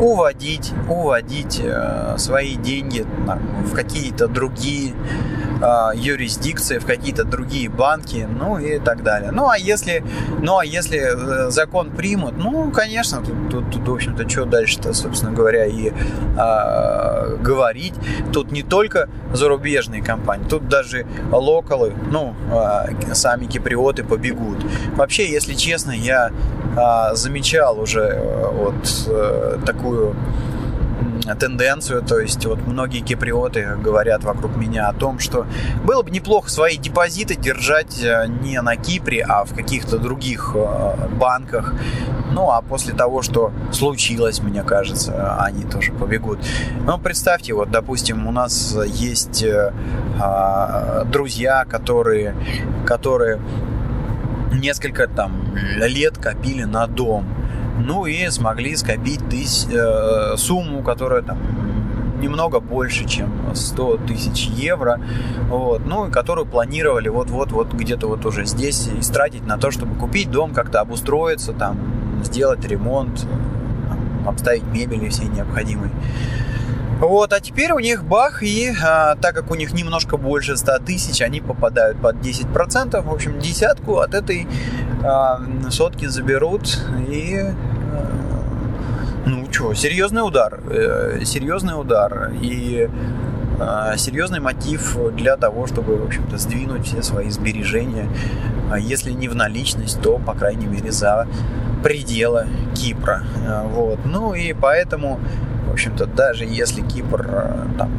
уводить, 0.00 0.72
уводить 0.88 1.60
э, 1.62 2.14
свои 2.18 2.56
деньги 2.56 3.04
в 3.64 3.74
какие-то 3.74 4.28
другие 4.28 4.94
э, 5.60 5.90
юрисдикции, 5.94 6.78
в 6.78 6.86
какие-то 6.86 7.24
другие 7.24 7.68
банки, 7.68 8.28
ну 8.30 8.58
и 8.58 8.78
так 8.78 9.02
далее. 9.02 9.30
Ну 9.30 9.48
а 9.48 9.58
если, 9.58 10.04
ну 10.40 10.58
а 10.58 10.64
если 10.64 10.98
э, 10.98 11.50
закон 11.50 11.90
примут, 11.90 12.36
ну, 12.36 12.70
конечно, 12.70 13.22
тут, 13.22 13.50
тут, 13.50 13.70
тут 13.70 13.88
в 13.88 13.94
общем-то, 13.94 14.28
что 14.28 14.44
дальше-то, 14.44 14.92
собственно 14.92 15.32
говоря, 15.32 15.66
и 15.66 15.90
э, 15.90 17.36
говорить. 17.36 17.94
Тут 18.32 18.52
не 18.52 18.62
только 18.62 19.08
зарубежные 19.32 20.02
компании, 20.02 20.46
тут 20.48 20.68
даже 20.68 21.06
локалы, 21.30 21.92
ну, 22.10 22.34
э, 22.50 23.14
сами 23.14 23.46
киприоты 23.46 24.04
побегут. 24.04 24.58
Вообще, 24.96 25.30
если 25.30 25.54
честно, 25.54 25.92
я 25.92 26.30
э, 26.30 27.14
замечал 27.14 27.80
уже 27.80 28.00
э, 28.00 28.50
вот 28.52 29.08
э, 29.08 29.58
такую 29.66 30.14
тенденцию, 31.38 32.02
то 32.02 32.18
есть 32.18 32.44
вот 32.46 32.60
многие 32.66 33.00
киприоты 33.00 33.76
говорят 33.76 34.24
вокруг 34.24 34.56
меня 34.56 34.88
о 34.88 34.92
том, 34.92 35.18
что 35.18 35.46
было 35.84 36.02
бы 36.02 36.10
неплохо 36.10 36.50
свои 36.50 36.76
депозиты 36.76 37.36
держать 37.36 38.02
э, 38.02 38.26
не 38.26 38.60
на 38.60 38.76
Кипре, 38.76 39.24
а 39.28 39.44
в 39.44 39.54
каких-то 39.54 39.98
других 39.98 40.52
э, 40.54 41.08
банках. 41.16 41.74
Ну, 42.32 42.50
а 42.50 42.62
после 42.62 42.94
того, 42.94 43.22
что 43.22 43.52
случилось, 43.72 44.40
мне 44.40 44.62
кажется, 44.62 45.36
они 45.40 45.64
тоже 45.64 45.92
побегут. 45.92 46.38
Ну, 46.84 46.98
представьте, 46.98 47.54
вот, 47.54 47.70
допустим, 47.70 48.26
у 48.26 48.30
нас 48.30 48.76
есть 48.86 49.42
э, 49.42 49.72
а, 50.20 51.04
друзья, 51.04 51.64
которые, 51.64 52.34
которые 52.86 53.40
несколько 54.52 55.08
там 55.08 55.54
лет 55.76 56.18
копили 56.18 56.64
на 56.64 56.86
дом 56.86 57.39
ну 57.84 58.06
и 58.06 58.28
смогли 58.30 58.76
скопить 58.76 59.28
тысяч, 59.28 59.68
э, 59.72 60.36
сумму, 60.36 60.82
которая 60.82 61.22
там 61.22 61.38
немного 62.20 62.60
больше, 62.60 63.06
чем 63.08 63.30
100 63.54 63.98
тысяч 64.06 64.46
евро, 64.46 65.00
вот, 65.48 65.82
ну, 65.86 66.08
и 66.08 66.10
которую 66.10 66.46
планировали 66.46 67.08
вот-вот-вот 67.08 67.72
где-то 67.72 68.06
вот 68.06 68.24
уже 68.26 68.44
здесь 68.44 68.88
истратить 68.98 69.46
на 69.46 69.58
то, 69.58 69.70
чтобы 69.70 69.94
купить 69.94 70.30
дом, 70.30 70.52
как-то 70.52 70.80
обустроиться, 70.80 71.52
там, 71.52 71.78
сделать 72.22 72.64
ремонт, 72.64 73.26
обставить 74.26 74.64
мебель 74.64 75.04
и 75.04 75.08
все 75.08 75.24
необходимые. 75.24 75.90
Вот, 77.00 77.32
а 77.32 77.40
теперь 77.40 77.72
у 77.72 77.78
них 77.78 78.04
бах, 78.04 78.42
и 78.42 78.70
а, 78.82 79.16
так 79.16 79.34
как 79.34 79.50
у 79.50 79.54
них 79.54 79.72
немножко 79.72 80.18
больше 80.18 80.58
100 80.58 80.80
тысяч, 80.80 81.22
они 81.22 81.40
попадают 81.40 81.98
под 81.98 82.16
10%, 82.16 83.00
в 83.00 83.10
общем, 83.10 83.38
десятку 83.38 84.00
от 84.00 84.12
этой 84.12 84.46
сотки 85.70 86.06
заберут, 86.06 86.78
и 87.08 87.52
ну 89.26 89.46
что, 89.50 89.74
серьезный 89.74 90.26
удар, 90.26 90.60
э, 90.70 91.20
серьезный 91.24 91.78
удар 91.78 92.32
и 92.40 92.88
э, 93.60 93.96
серьезный 93.96 94.40
мотив 94.40 94.96
для 95.14 95.36
того, 95.36 95.66
чтобы, 95.66 95.96
в 95.96 96.04
общем-то, 96.04 96.38
сдвинуть 96.38 96.86
все 96.86 97.02
свои 97.02 97.30
сбережения, 97.30 98.08
а 98.70 98.78
если 98.78 99.12
не 99.12 99.28
в 99.28 99.34
наличность, 99.34 100.00
то, 100.00 100.18
по 100.18 100.34
крайней 100.34 100.66
мере, 100.66 100.90
за 100.90 101.28
пределы 101.84 102.46
Кипра. 102.74 103.22
Э, 103.46 103.66
вот. 103.68 104.00
Ну 104.04 104.34
и 104.34 104.52
поэтому, 104.52 105.20
в 105.68 105.72
общем-то, 105.72 106.06
даже 106.06 106.44
если 106.44 106.80
Кипр 106.80 107.54
там, 107.78 107.90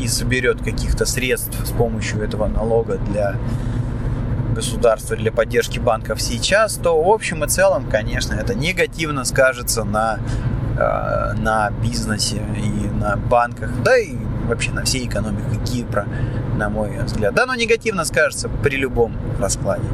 и 0.00 0.08
соберет 0.08 0.62
каких-то 0.62 1.06
средств 1.06 1.56
с 1.64 1.70
помощью 1.70 2.22
этого 2.22 2.46
налога 2.46 2.98
для 2.98 3.36
государства 4.58 5.16
для 5.16 5.30
поддержки 5.30 5.78
банков 5.78 6.20
сейчас, 6.20 6.74
то 6.74 7.00
в 7.00 7.08
общем 7.08 7.44
и 7.44 7.48
целом, 7.48 7.88
конечно, 7.88 8.34
это 8.34 8.56
негативно 8.56 9.24
скажется 9.24 9.84
на, 9.84 10.18
э, 10.76 11.34
на 11.34 11.70
бизнесе 11.70 12.42
и 12.56 12.88
на 12.88 13.16
банках, 13.16 13.70
да 13.84 13.96
и 13.96 14.16
вообще 14.48 14.72
на 14.72 14.84
всей 14.84 15.06
экономике 15.06 15.60
Кипра, 15.64 16.06
на 16.56 16.68
мой 16.70 16.98
взгляд. 17.04 17.34
Да, 17.34 17.46
но 17.46 17.54
негативно 17.54 18.04
скажется 18.04 18.48
при 18.48 18.74
любом 18.76 19.16
раскладе. 19.38 19.88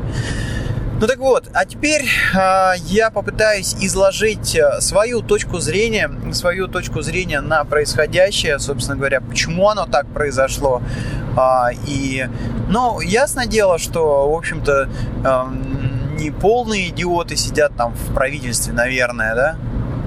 Ну 0.99 1.06
так 1.06 1.18
вот, 1.18 1.50
а 1.52 1.66
теперь 1.66 2.06
э, 2.35 2.73
я 2.87 3.11
попытаюсь 3.11 3.75
изложить 3.80 4.56
э, 4.56 4.80
свою 4.80 5.21
точку 5.21 5.59
зрения, 5.59 6.11
свою 6.33 6.68
точку 6.68 7.02
зрения 7.02 7.42
на 7.42 7.64
происходящее, 7.64 8.59
собственно 8.59 8.97
говоря, 8.97 9.21
почему 9.21 9.68
оно 9.68 9.85
так 9.85 10.06
произошло. 10.06 10.80
Э, 11.37 11.69
и, 11.87 12.29
ну, 12.69 13.00
ясно 13.00 13.47
дело, 13.47 13.79
что, 13.79 14.31
в 14.31 14.35
общем-то, 14.37 14.88
э, 15.25 15.45
не 16.19 16.31
полные 16.31 16.88
идиоты 16.88 17.37
сидят 17.37 17.76
там 17.76 17.95
в 17.95 18.14
правительстве, 18.14 18.73
наверное, 18.73 19.35
да? 19.35 19.57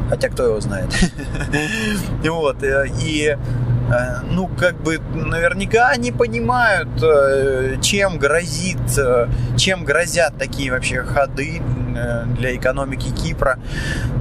Хотя 0.10 0.30
кто 0.30 0.44
его 0.44 0.60
знает. 0.62 0.90
Вот, 2.24 2.64
э, 2.64 2.88
и 3.02 3.38
Э, 3.90 4.20
ну, 4.30 4.48
как 4.48 4.82
бы 4.82 5.00
наверняка 5.14 5.90
они 5.90 6.12
понимают, 6.12 6.90
э, 7.02 7.78
чем 7.82 8.18
грозит, 8.18 8.80
чем 9.58 9.86
грозят 9.86 10.38
такие 10.38 10.72
вообще 10.72 11.04
ходы 11.04 11.62
для 12.38 12.56
экономики 12.56 13.10
Кипра. 13.12 13.60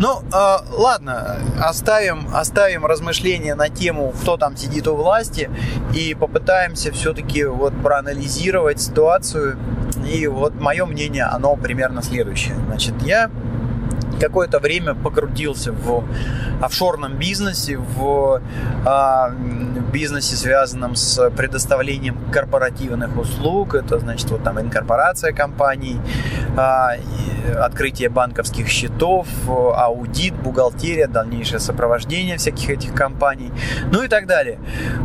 Ну, 0.00 0.22
ладно, 0.32 1.38
оставим, 1.60 2.28
оставим 2.34 2.86
размышления 2.86 3.54
на 3.54 3.68
тему, 3.68 4.12
кто 4.20 4.36
там 4.36 4.56
сидит 4.56 4.88
у 4.88 4.94
власти, 4.94 5.50
и 5.94 6.14
попытаемся 6.14 6.92
все-таки 6.92 7.44
вот 7.44 7.74
проанализировать 7.82 8.80
ситуацию. 8.80 9.58
И 10.12 10.26
вот 10.26 10.54
мое 10.54 10.86
мнение, 10.86 11.24
оно 11.24 11.56
примерно 11.56 12.02
следующее. 12.02 12.54
Значит, 12.66 12.94
я 13.02 13.30
какое-то 14.20 14.58
время 14.58 14.94
покрутился 14.94 15.72
в 15.72 16.04
офшорном 16.60 17.14
бизнесе, 17.18 17.76
в 17.76 18.40
а, 18.84 19.30
бизнесе, 19.92 20.36
связанном 20.36 20.96
с 20.96 21.30
предоставлением 21.30 22.18
корпоративных 22.30 23.16
услуг. 23.16 23.74
Это 23.74 23.98
значит 23.98 24.30
вот 24.30 24.42
там 24.42 24.60
инкорпорация 24.60 25.32
компаний, 25.32 26.00
а, 26.56 26.92
открытие 27.58 28.08
банковских 28.08 28.68
счетов, 28.68 29.26
аудит, 29.48 30.34
бухгалтерия, 30.34 31.06
дальнейшее 31.06 31.60
сопровождение 31.60 32.38
всяких 32.38 32.70
этих 32.70 32.94
компаний, 32.94 33.52
ну 33.92 34.02
и 34.02 34.08
так 34.08 34.26
далее. 34.26 34.58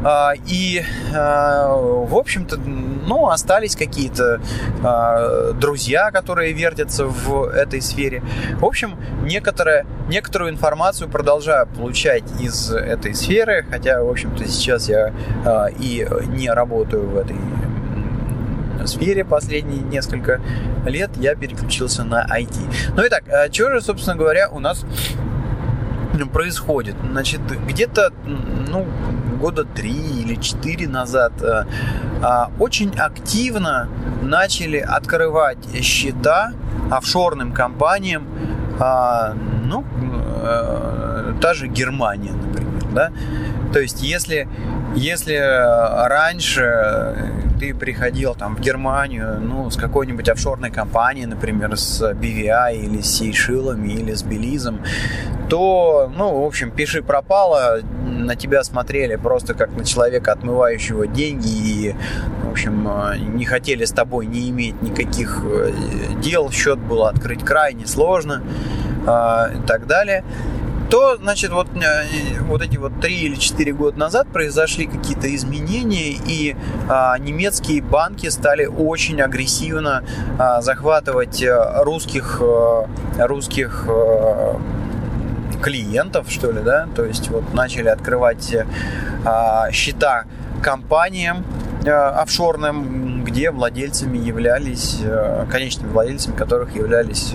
А, 0.04 0.34
и, 0.48 0.84
в 1.12 2.16
общем-то, 2.16 2.58
ну, 2.58 3.30
остались 3.30 3.76
какие-то 3.76 4.40
друзья, 5.56 6.12
которые 6.12 6.54
вертятся 6.54 7.06
в 7.06 7.46
этой 7.46 7.82
сфере. 7.82 8.24
В 8.60 8.66
общем, 8.66 8.98
некоторые, 9.24 9.86
некоторую 10.08 10.52
информацию 10.52 11.10
продолжаю 11.10 11.68
получать 11.68 12.24
из 12.40 12.72
этой 12.72 13.14
сферы, 13.14 13.66
хотя, 13.70 14.04
в 14.04 14.10
общем-то, 14.10 14.48
сейчас 14.48 14.90
я 14.90 15.14
а, 15.46 15.68
и 15.68 16.08
не 16.30 16.50
работаю 16.50 17.08
в 17.08 17.18
этой 17.18 17.38
сфере 18.88 19.24
последние 19.24 19.82
несколько 19.82 20.42
лет 20.86 21.12
я 21.18 21.36
переключился 21.36 22.04
на 22.04 22.26
IT. 22.26 22.56
Ну 22.96 23.04
и 23.04 23.10
так, 23.10 23.24
а 23.30 23.52
что 23.52 23.72
же, 23.72 23.82
собственно 23.82 24.16
говоря, 24.16 24.50
у 24.50 24.60
нас 24.60 24.84
происходит? 26.34 26.96
Значит, 27.10 27.42
где-то, 27.68 28.12
ну, 28.26 28.88
года 29.40 29.66
три 29.66 29.92
или 29.92 30.36
четыре 30.36 30.88
назад 30.88 31.34
э, 31.42 31.66
а, 32.22 32.52
очень 32.60 32.92
активно 32.96 33.90
начали 34.22 34.78
открывать 34.78 35.58
счета 35.82 36.54
офшорным 36.92 37.54
компаниям, 37.54 38.28
а, 38.82 39.34
ну, 39.64 39.86
э, 40.44 41.34
та 41.42 41.54
же 41.54 41.68
Германия, 41.68 42.32
например, 42.32 42.84
да, 42.94 43.12
то 43.72 43.80
есть, 43.80 44.02
если 44.02 44.48
Если 44.96 45.38
раньше 46.10 47.16
ты 47.58 47.74
приходил 47.74 48.36
там 48.36 48.56
в 48.56 48.60
Германию, 48.60 49.40
ну, 49.40 49.70
с 49.70 49.78
какой-нибудь 49.78 50.28
офшорной 50.28 50.70
компанией, 50.70 51.28
например, 51.28 51.78
с 51.78 52.02
BVI 52.02 52.76
или 52.76 53.02
с 53.02 53.18
Сейшилами 53.18 53.94
или 53.94 54.14
с 54.14 54.24
Белизом, 54.24 54.82
то, 55.50 56.12
ну, 56.14 56.42
в 56.42 56.46
общем, 56.46 56.72
пиши 56.72 57.02
пропало, 57.02 57.80
на 58.04 58.36
тебя 58.36 58.64
смотрели 58.64 59.16
просто 59.16 59.54
как 59.54 59.72
на 59.78 59.86
человека, 59.86 60.34
отмывающего 60.34 61.08
деньги, 61.08 61.48
и, 61.48 61.96
в 62.52 62.54
общем, 62.54 62.86
не 63.38 63.46
хотели 63.46 63.86
с 63.86 63.92
тобой 63.92 64.26
не 64.26 64.50
иметь 64.50 64.82
никаких 64.82 65.42
э, 65.46 65.72
дел, 66.22 66.52
счет 66.52 66.80
было 66.80 67.08
открыть 67.08 67.46
крайне 67.46 67.88
сложно 67.88 68.44
а, 69.08 69.50
и 69.56 69.66
так 69.66 69.88
далее. 69.88 70.26
То, 70.90 71.16
значит, 71.16 71.52
вот, 71.52 71.68
э, 71.78 72.42
вот 72.42 72.62
эти 72.62 72.76
вот 72.76 73.00
три 73.00 73.22
или 73.22 73.36
четыре 73.36 73.72
года 73.72 73.98
назад 73.98 74.28
произошли 74.28 74.86
какие-то 74.86 75.34
изменения, 75.34 76.12
и 76.12 76.58
а, 76.90 77.18
немецкие 77.18 77.82
банки 77.82 78.28
стали 78.28 78.66
очень 78.66 79.22
агрессивно 79.22 80.04
а, 80.38 80.62
захватывать 80.62 81.42
э, 81.42 81.84
русских, 81.84 82.42
русских 83.18 83.88
клиентов, 85.62 86.30
что 86.30 86.52
ли, 86.52 86.62
да, 86.62 86.90
то 86.94 87.06
есть 87.06 87.30
вот 87.30 87.54
начали 87.54 87.88
открывать 87.88 88.54
а, 89.24 89.72
счета 89.72 90.26
компаниям, 90.62 91.46
офшорным, 91.86 93.24
где 93.24 93.52
владельцами 93.52 94.18
являлись, 94.18 95.00
конечными 95.50 95.92
владельцами 95.92 96.36
которых 96.36 96.76
являлись 96.76 97.34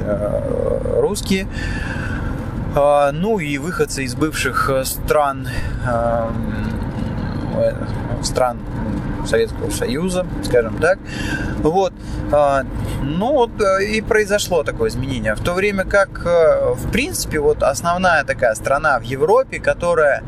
русские. 0.96 1.46
А, 2.78 3.10
ну 3.10 3.38
и 3.38 3.56
выходцы 3.56 4.04
из 4.04 4.14
бывших 4.14 4.68
э, 4.68 4.84
стран, 4.84 5.48
эм, 5.86 6.70
э, 7.56 7.72
стран 8.22 8.58
Советского 9.24 9.70
Союза, 9.70 10.26
скажем 10.44 10.76
так. 10.76 10.98
Вот. 11.58 11.94
Ну 13.02 13.32
вот 13.32 13.50
э, 13.62 13.84
и 13.86 14.02
произошло 14.02 14.62
такое 14.62 14.90
изменение. 14.90 15.34
В 15.34 15.42
то 15.42 15.54
время 15.54 15.84
как, 15.84 16.22
в 16.24 16.90
принципе, 16.92 17.40
вот 17.40 17.62
основная 17.62 18.24
такая 18.24 18.54
страна 18.54 18.98
в 18.98 19.02
Европе, 19.04 19.58
которая 19.58 20.22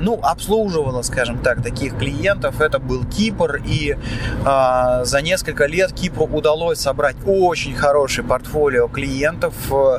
ну, 0.00 0.18
обслуживала, 0.22 1.02
скажем 1.02 1.38
так, 1.38 1.62
таких 1.62 1.96
клиентов. 1.96 2.60
Это 2.60 2.78
был 2.78 3.04
Кипр, 3.04 3.60
и 3.64 3.96
э, 4.44 5.04
за 5.04 5.22
несколько 5.22 5.66
лет 5.66 5.92
Кипру 5.92 6.26
удалось 6.26 6.78
собрать 6.78 7.16
очень 7.26 7.74
хороший 7.74 8.24
портфолио 8.24 8.88
клиентов 8.88 9.54
э, 9.70 9.98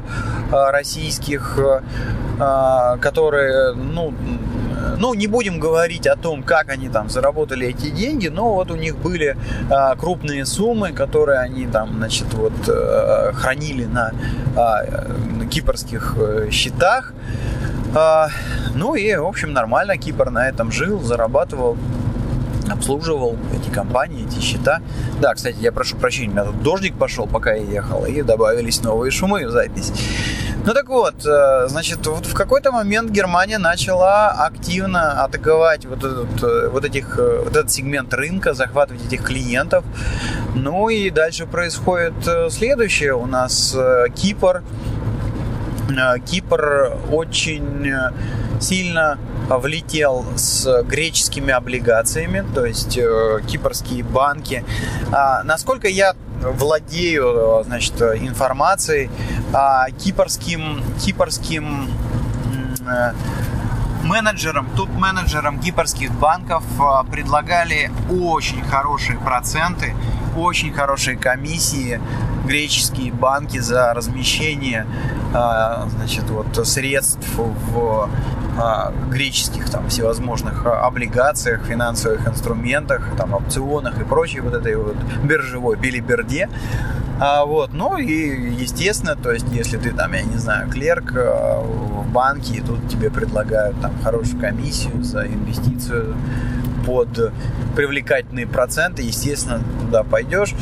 российских, 0.51 1.57
э, 1.57 2.97
которые, 3.01 3.73
ну, 3.73 4.13
ну, 4.97 5.13
не 5.13 5.27
будем 5.27 5.59
говорить 5.59 6.07
о 6.07 6.15
том, 6.15 6.43
как 6.43 6.69
они 6.69 6.89
там 6.89 7.09
заработали 7.09 7.67
эти 7.67 7.89
деньги, 7.89 8.27
но 8.27 8.53
вот 8.53 8.71
у 8.71 8.75
них 8.75 8.97
были 8.97 9.37
а, 9.69 9.95
крупные 9.95 10.45
суммы, 10.45 10.91
которые 10.91 11.39
они 11.39 11.67
там, 11.67 11.93
значит, 11.97 12.33
вот 12.33 12.53
а, 12.67 13.31
хранили 13.33 13.85
на 13.85 14.13
а, 14.55 14.85
кипрских 15.49 16.15
э, 16.17 16.49
счетах. 16.51 17.13
А, 17.95 18.29
ну 18.75 18.95
и, 18.95 19.15
в 19.15 19.25
общем, 19.25 19.53
нормально 19.53 19.97
Кипр 19.97 20.29
на 20.29 20.47
этом 20.47 20.71
жил, 20.71 21.01
зарабатывал 21.01 21.77
обслуживал 22.69 23.37
эти 23.55 23.73
компании, 23.73 24.25
эти 24.25 24.41
счета. 24.41 24.81
Да, 25.21 25.33
кстати, 25.33 25.57
я 25.59 25.71
прошу 25.71 25.95
прощения, 25.95 26.29
у 26.29 26.31
меня 26.33 26.43
тут 26.43 26.61
дождик 26.61 26.97
пошел, 26.97 27.25
пока 27.25 27.53
я 27.53 27.63
ехал, 27.63 28.05
и 28.05 28.21
добавились 28.21 28.81
новые 28.83 29.09
шумы 29.09 29.47
в 29.47 29.51
запись. 29.51 29.93
Ну 30.67 30.73
так 30.73 30.89
вот, 30.89 31.25
э, 31.25 31.67
значит, 31.69 32.05
вот 32.07 32.25
в 32.25 32.33
какой-то 32.33 32.73
момент 32.73 33.09
Германия 33.09 33.57
начала 33.57 34.31
активно 34.31 35.23
атаковать 35.23 35.85
вот, 35.85 35.99
этот, 35.99 36.43
э, 36.43 36.67
вот, 36.67 36.83
этих, 36.83 37.17
э, 37.17 37.41
вот 37.45 37.55
этот 37.55 37.71
сегмент 37.71 38.13
рынка, 38.13 38.53
захватывать 38.53 39.05
этих 39.05 39.23
клиентов. 39.23 39.85
Ну 40.55 40.89
и 40.89 41.09
дальше 41.09 41.45
происходит 41.45 42.15
следующее. 42.51 43.13
У 43.13 43.25
нас 43.27 43.77
Кипр, 44.13 44.61
Кипр 46.25 46.97
очень 47.13 47.89
сильно 48.59 49.17
влетел 49.47 50.25
с 50.35 50.83
греческими 50.83 51.53
облигациями, 51.53 52.43
то 52.53 52.65
есть 52.65 52.99
кипрские 53.47 54.03
банки. 54.03 54.65
А, 55.13 55.43
насколько 55.43 55.87
я 55.87 56.13
владею 56.41 57.63
значит, 57.65 58.01
информацией, 58.01 59.09
а, 59.53 59.89
кипрским, 59.91 60.83
кипрским 60.99 61.89
менеджерам, 64.03 64.67
топ-менеджерам 64.75 65.59
кипрских 65.59 66.11
банков 66.13 66.63
предлагали 67.11 67.91
очень 68.09 68.63
хорошие 68.63 69.19
проценты, 69.19 69.93
очень 70.37 70.71
хорошие 70.73 71.17
комиссии 71.17 71.99
греческие 72.47 73.11
банки 73.11 73.59
за 73.59 73.93
размещение 73.93 74.85
а, 75.33 75.87
значит, 75.89 76.29
вот, 76.29 76.67
средств 76.67 77.27
в 77.35 78.09
а, 78.57 78.93
греческих 79.11 79.69
там 79.69 79.87
всевозможных 79.89 80.65
облигациях, 80.65 81.65
финансовых 81.65 82.27
инструментах, 82.27 83.03
там 83.17 83.33
опционах 83.33 83.99
и 83.99 84.03
прочей 84.03 84.39
вот 84.39 84.53
этой 84.53 84.75
вот 84.75 84.95
биржевой 85.23 85.77
билиберде. 85.77 86.49
А, 87.19 87.45
вот, 87.45 87.73
ну 87.73 87.97
и 87.97 88.13
естественно, 88.61 89.15
то 89.15 89.31
есть 89.31 89.47
если 89.51 89.77
ты 89.77 89.91
там, 89.91 90.13
я 90.13 90.21
не 90.21 90.37
знаю, 90.37 90.69
клерк 90.69 91.13
а, 91.15 91.61
в 91.61 92.07
банке, 92.11 92.55
и 92.55 92.61
тут 92.61 92.87
тебе 92.89 93.09
предлагают 93.09 93.79
там 93.81 93.91
хорошую 94.03 94.39
комиссию 94.39 95.03
за 95.03 95.25
инвестицию 95.25 96.15
под 96.85 97.33
привлекательные 97.75 98.47
проценты, 98.47 99.01
естественно, 99.03 99.61
туда 99.81 100.03
пойдешь. 100.03 100.55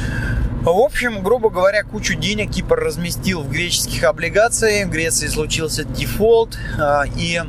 В 0.65 0.80
общем, 0.80 1.21
грубо 1.21 1.51
говоря, 1.51 1.84
кучу 1.84 2.15
денег 2.15 2.49
Кипр 2.49 2.75
разместил 2.80 3.43
в 3.43 3.51
греческих 3.51 4.04
облигациях. 4.04 4.88
В 4.88 4.91
Греции 4.91 5.28
случился 5.28 5.84
дефолт. 5.84 6.58
А, 6.80 7.04
и, 7.15 7.39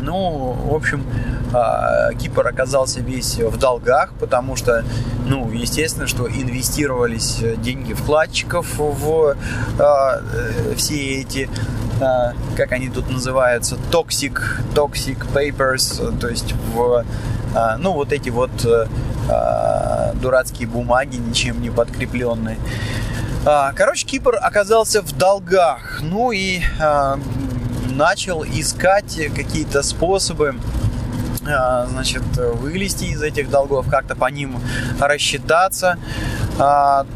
ну, 0.00 0.52
в 0.52 0.76
общем, 0.76 1.04
а, 1.52 2.12
Кипр 2.12 2.46
оказался 2.46 3.00
весь 3.00 3.38
в 3.38 3.56
долгах, 3.56 4.12
потому 4.20 4.54
что, 4.54 4.84
ну, 5.26 5.50
естественно, 5.50 6.06
что 6.06 6.28
инвестировались 6.28 7.42
деньги 7.56 7.94
вкладчиков 7.94 8.78
в 8.78 9.36
а, 9.80 10.22
все 10.76 11.20
эти 11.20 11.50
как 12.56 12.70
они 12.70 12.90
тут 12.90 13.10
называются, 13.10 13.76
toxic, 13.90 14.40
toxic 14.72 15.18
papers, 15.34 16.16
то 16.20 16.28
есть 16.28 16.54
в, 16.72 17.04
ну, 17.80 17.92
вот 17.94 18.12
эти 18.12 18.28
вот 18.28 18.52
а, 19.28 20.12
дурацкие 20.14 20.68
бумаги, 20.68 21.16
ничем 21.16 21.60
не 21.60 21.70
подкрепленные. 21.70 22.58
А, 23.46 23.72
короче, 23.72 24.06
Кипр 24.06 24.36
оказался 24.40 25.02
в 25.02 25.16
долгах, 25.16 26.00
ну 26.02 26.32
и 26.32 26.60
а, 26.80 27.18
начал 27.90 28.44
искать 28.44 29.18
какие-то 29.34 29.82
способы 29.82 30.54
значит, 31.40 32.22
вылезти 32.36 33.04
из 33.04 33.22
этих 33.22 33.48
долгов, 33.48 33.88
как-то 33.88 34.14
по 34.14 34.26
ним 34.26 34.60
рассчитаться. 35.00 35.96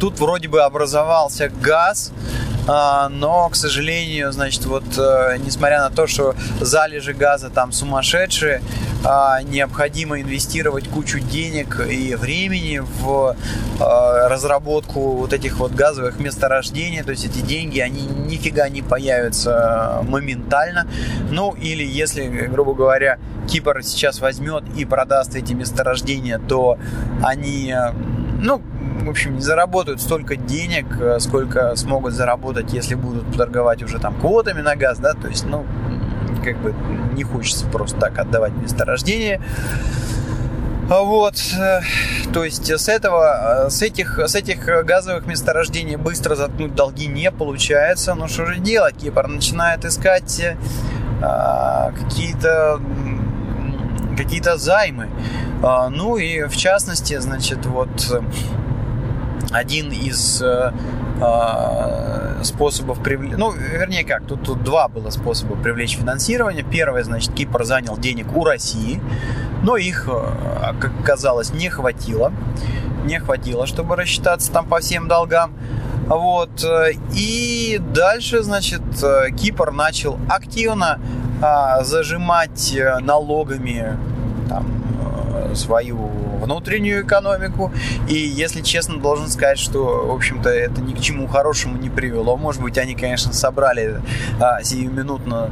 Тут 0.01 0.19
вроде 0.21 0.49
бы 0.49 0.63
образовался 0.63 1.51
газ, 1.51 2.13
а, 2.13 2.52
но, 2.67 3.49
к 3.51 3.57
сожалению, 3.57 4.33
значит, 4.33 4.65
вот 4.67 4.85
э, 4.97 5.37
несмотря 5.39 5.81
на 5.81 5.91
то, 5.91 6.07
что 6.07 6.35
залежи 6.61 7.13
газа 7.13 7.51
там 7.51 7.73
сумасшедшие, 7.73 8.63
а, 9.05 9.43
необходимо 9.43 10.21
инвестировать 10.21 10.89
кучу 10.89 11.19
денег 11.19 11.81
и 11.91 12.15
времени 12.15 12.79
в 12.79 13.37
а, 13.81 14.29
разработку 14.29 15.17
вот 15.17 15.33
этих 15.33 15.59
вот 15.59 15.73
газовых 15.73 16.21
месторождений, 16.21 17.03
то 17.03 17.11
есть 17.11 17.25
эти 17.25 17.39
деньги, 17.39 17.81
они 17.81 18.03
нифига 18.03 18.69
не 18.69 18.81
появятся 18.83 20.05
моментально, 20.07 20.87
ну 21.31 21.53
или 21.53 21.85
если, 21.85 22.29
грубо 22.47 22.75
говоря, 22.75 23.19
Кипр 23.49 23.83
сейчас 23.83 24.21
возьмет 24.21 24.63
и 24.77 24.85
продаст 24.85 25.35
эти 25.35 25.53
месторождения, 25.53 26.39
то 26.39 26.79
они, 27.25 27.75
ну, 28.43 28.61
в 29.05 29.09
общем, 29.09 29.37
не 29.37 29.41
заработают 29.41 30.01
столько 30.01 30.37
денег, 30.37 30.87
э, 31.01 31.19
сколько 31.21 31.75
смогут 31.77 32.13
заработать, 32.13 32.73
если 32.73 32.95
будут 32.95 33.37
торговать 33.37 33.83
уже 33.83 33.99
там 33.99 34.15
квотами 34.15 34.61
на 34.61 34.77
газ, 34.77 34.99
да, 34.99 35.15
то 35.15 35.29
есть, 35.29 35.47
ну, 35.47 35.65
как 36.45 36.59
бы 36.59 36.75
не 37.15 37.23
хочется 37.23 37.67
просто 37.67 37.99
так 37.99 38.19
отдавать 38.19 38.53
месторождение. 38.53 39.41
Вот, 40.89 41.37
э, 41.59 41.81
то 42.33 42.45
есть 42.45 42.69
с 42.69 42.89
этого, 42.89 43.67
э, 43.67 43.71
с 43.71 43.81
этих, 43.81 44.19
с 44.19 44.35
этих 44.35 44.67
газовых 44.85 45.27
месторождений 45.27 45.97
быстро 45.97 46.35
заткнуть 46.35 46.75
долги 46.75 47.07
не 47.07 47.31
получается. 47.31 48.15
Ну 48.15 48.29
что 48.29 48.47
же 48.47 48.59
делать? 48.59 48.97
Кипр 48.97 49.29
начинает 49.29 49.85
искать 49.85 50.43
а, 51.23 51.93
какие-то 51.93 52.81
какие-то 54.17 54.57
займы. 54.57 55.09
А, 55.63 55.89
ну 55.89 56.17
и 56.17 56.45
в 56.45 56.57
частности, 56.57 57.19
значит, 57.19 57.67
вот 57.67 58.23
один 59.53 59.93
из 59.93 60.43
э, 60.43 60.73
э, 61.21 62.43
способов 62.43 63.03
привлечь... 63.03 63.35
Ну, 63.37 63.53
вернее 63.53 64.05
как, 64.05 64.27
тут, 64.27 64.43
тут 64.43 64.65
два 64.65 64.89
было 64.89 65.11
способа 65.11 65.57
привлечь 65.57 65.97
финансирование. 65.97 66.65
Первое, 66.65 67.05
значит, 67.05 67.33
Кипр 67.35 67.65
занял 67.65 67.97
денег 67.97 68.35
у 68.35 68.45
России, 68.45 69.01
но 69.63 69.77
их, 69.77 70.09
э, 70.09 70.73
как 70.81 70.93
казалось, 71.05 71.53
не 71.53 71.69
хватило. 71.69 72.33
Не 73.05 73.19
хватило, 73.19 73.67
чтобы 73.67 73.97
рассчитаться 73.97 74.51
там 74.53 74.67
по 74.67 74.81
всем 74.81 75.07
долгам. 75.07 75.55
Вот. 76.07 76.65
Э, 76.65 76.93
и 77.15 77.79
дальше, 77.79 78.43
значит, 78.43 78.83
э, 79.03 79.31
Кипр 79.31 79.71
начал 79.71 80.19
активно 80.29 80.99
а, 81.45 81.83
зажимать 81.83 82.73
налогами 83.01 83.99
там, 84.49 84.82
свою 85.57 86.11
внутреннюю 86.43 87.05
экономику. 87.05 87.73
И, 88.09 88.15
если 88.15 88.61
честно, 88.61 88.99
должен 88.99 89.29
сказать, 89.29 89.59
что, 89.59 90.07
в 90.07 90.15
общем-то, 90.15 90.49
это 90.49 90.81
ни 90.81 90.95
к 90.95 91.01
чему 91.01 91.27
хорошему 91.27 91.79
не 91.79 91.89
привело. 91.89 92.37
Может 92.37 92.61
быть, 92.61 92.79
они, 92.79 92.95
конечно, 92.95 93.33
собрали 93.33 94.01
а, 94.41 94.63
сиюминутно 94.63 95.51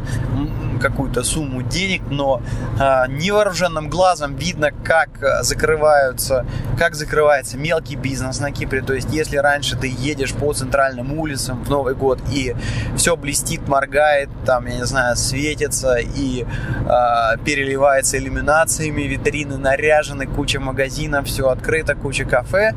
какую-то 0.80 1.22
сумму 1.22 1.62
денег, 1.62 2.02
но 2.10 2.42
а, 2.78 3.06
невооруженным 3.06 3.88
глазом 3.88 4.36
видно, 4.36 4.70
как 4.84 5.42
закрываются, 5.42 6.46
как 6.78 6.94
закрывается 6.94 7.56
мелкий 7.56 7.96
бизнес 7.96 8.40
на 8.40 8.50
Кипре. 8.50 8.82
То 8.82 8.94
есть, 8.94 9.08
если 9.12 9.36
раньше 9.36 9.76
ты 9.76 9.86
едешь 9.86 10.32
по 10.32 10.52
центральным 10.52 11.18
улицам 11.18 11.62
в 11.64 11.70
Новый 11.70 11.94
год 11.94 12.18
и 12.32 12.54
все 12.96 13.16
блестит, 13.16 13.68
моргает, 13.68 14.28
там, 14.44 14.66
я 14.66 14.76
не 14.76 14.86
знаю, 14.86 15.16
светится 15.16 15.96
и 15.96 16.46
а, 16.88 17.36
переливается 17.38 18.18
иллюминациями, 18.18 19.02
витрины 19.02 19.56
наряжены, 19.56 20.26
куча 20.26 20.58
магазинов, 20.60 20.79
магазинов, 20.80 21.26
все 21.26 21.48
открыто, 21.48 21.94
куча 21.94 22.24
кафе, 22.24 22.74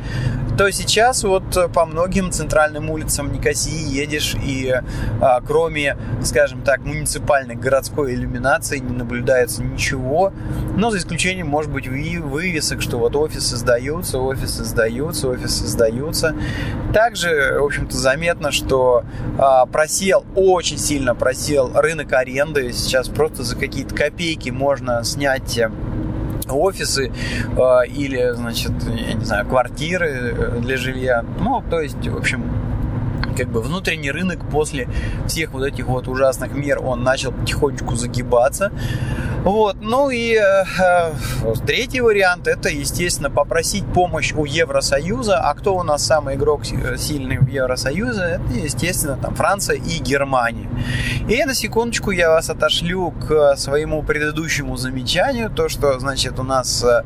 то 0.58 0.70
сейчас 0.72 1.24
вот 1.24 1.72
по 1.74 1.86
многим 1.86 2.32
центральным 2.32 2.90
улицам 2.90 3.32
Никосии 3.32 3.92
едешь 3.92 4.36
и 4.36 4.72
а, 5.22 5.42
кроме, 5.42 5.98
скажем 6.22 6.62
так, 6.62 6.82
муниципальной 6.82 7.56
городской 7.56 8.14
иллюминации 8.14 8.78
не 8.78 8.96
наблюдается 8.96 9.64
ничего, 9.64 10.32
но 10.76 10.92
за 10.92 11.00
исключением, 11.00 11.48
может 11.48 11.72
быть, 11.72 11.88
вывесок, 11.88 12.82
что 12.82 13.00
вот 13.00 13.16
офисы 13.16 13.56
сдаются, 13.56 14.20
офисы 14.20 14.64
сдаются, 14.64 15.30
офисы 15.30 15.66
сдаются. 15.66 16.36
Также, 16.94 17.58
в 17.60 17.64
общем-то, 17.64 17.98
заметно, 17.98 18.52
что 18.52 19.06
а, 19.40 19.66
просел, 19.66 20.26
очень 20.36 20.78
сильно 20.78 21.16
просел 21.16 21.72
рынок 21.74 22.14
аренды. 22.14 22.74
Сейчас 22.74 23.08
просто 23.08 23.44
за 23.44 23.56
какие-то 23.56 23.96
копейки 23.96 24.50
можно 24.52 25.04
снять 25.04 25.60
офисы 26.52 27.12
э, 27.58 27.88
или, 27.88 28.32
значит, 28.34 28.72
я 28.84 29.14
не 29.14 29.26
знаю, 29.26 29.46
квартиры 29.48 30.10
э, 30.10 30.60
для 30.60 30.78
жилья. 30.78 31.24
Ну, 31.40 31.64
то 31.70 31.80
есть, 31.80 32.08
в 32.08 32.18
общем, 32.18 32.44
как 33.38 33.50
бы 33.50 33.62
внутренний 33.62 34.12
рынок 34.12 34.40
после 34.50 34.88
всех 35.28 35.54
вот 35.54 35.66
этих 35.66 35.88
вот 35.88 36.08
ужасных 36.08 36.54
мер 36.54 36.80
он 36.84 37.04
начал 37.04 37.32
потихонечку 37.32 37.96
загибаться. 37.96 38.72
Вот. 39.44 39.78
Ну 39.82 40.10
и 40.10 40.36
э, 40.36 40.64
э, 40.80 41.14
третий 41.66 42.00
вариант 42.00 42.48
это, 42.48 42.70
естественно, 42.70 43.30
попросить 43.30 43.86
помощь 43.86 44.32
у 44.34 44.46
Евросоюза. 44.46 45.40
А 45.40 45.54
кто 45.54 45.76
у 45.76 45.84
нас 45.84 46.06
самый 46.06 46.36
игрок 46.36 46.62
э, 46.72 46.96
сильный 46.98 47.40
в 47.40 47.48
Евросоюзе? 47.50 48.22
Это, 48.22 48.54
естественно, 48.54 49.18
там 49.18 49.36
Франция 49.36 49.76
и 49.76 50.00
Германия. 50.00 50.70
И 51.28 51.42
на 51.46 51.54
секундочку 51.54 52.12
я 52.12 52.30
вас 52.30 52.50
отошлю 52.50 53.12
к 53.12 53.56
своему 53.56 54.04
предыдущему 54.04 54.76
замечанию, 54.76 55.50
то, 55.50 55.70
что, 55.70 55.98
значит, 55.98 56.38
у 56.38 56.44
нас 56.44 56.84
э, 56.84 57.04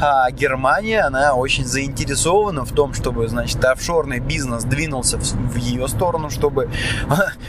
а 0.00 0.30
Германия, 0.30 1.00
она 1.00 1.34
очень 1.34 1.64
заинтересована 1.64 2.64
в 2.64 2.72
том, 2.72 2.94
чтобы, 2.94 3.26
значит, 3.26 3.64
офшорный 3.64 4.20
бизнес 4.20 4.62
двинулся 4.62 5.18
в, 5.18 5.22
в 5.22 5.56
ее 5.56 5.88
сторону, 5.88 6.30
чтобы 6.30 6.70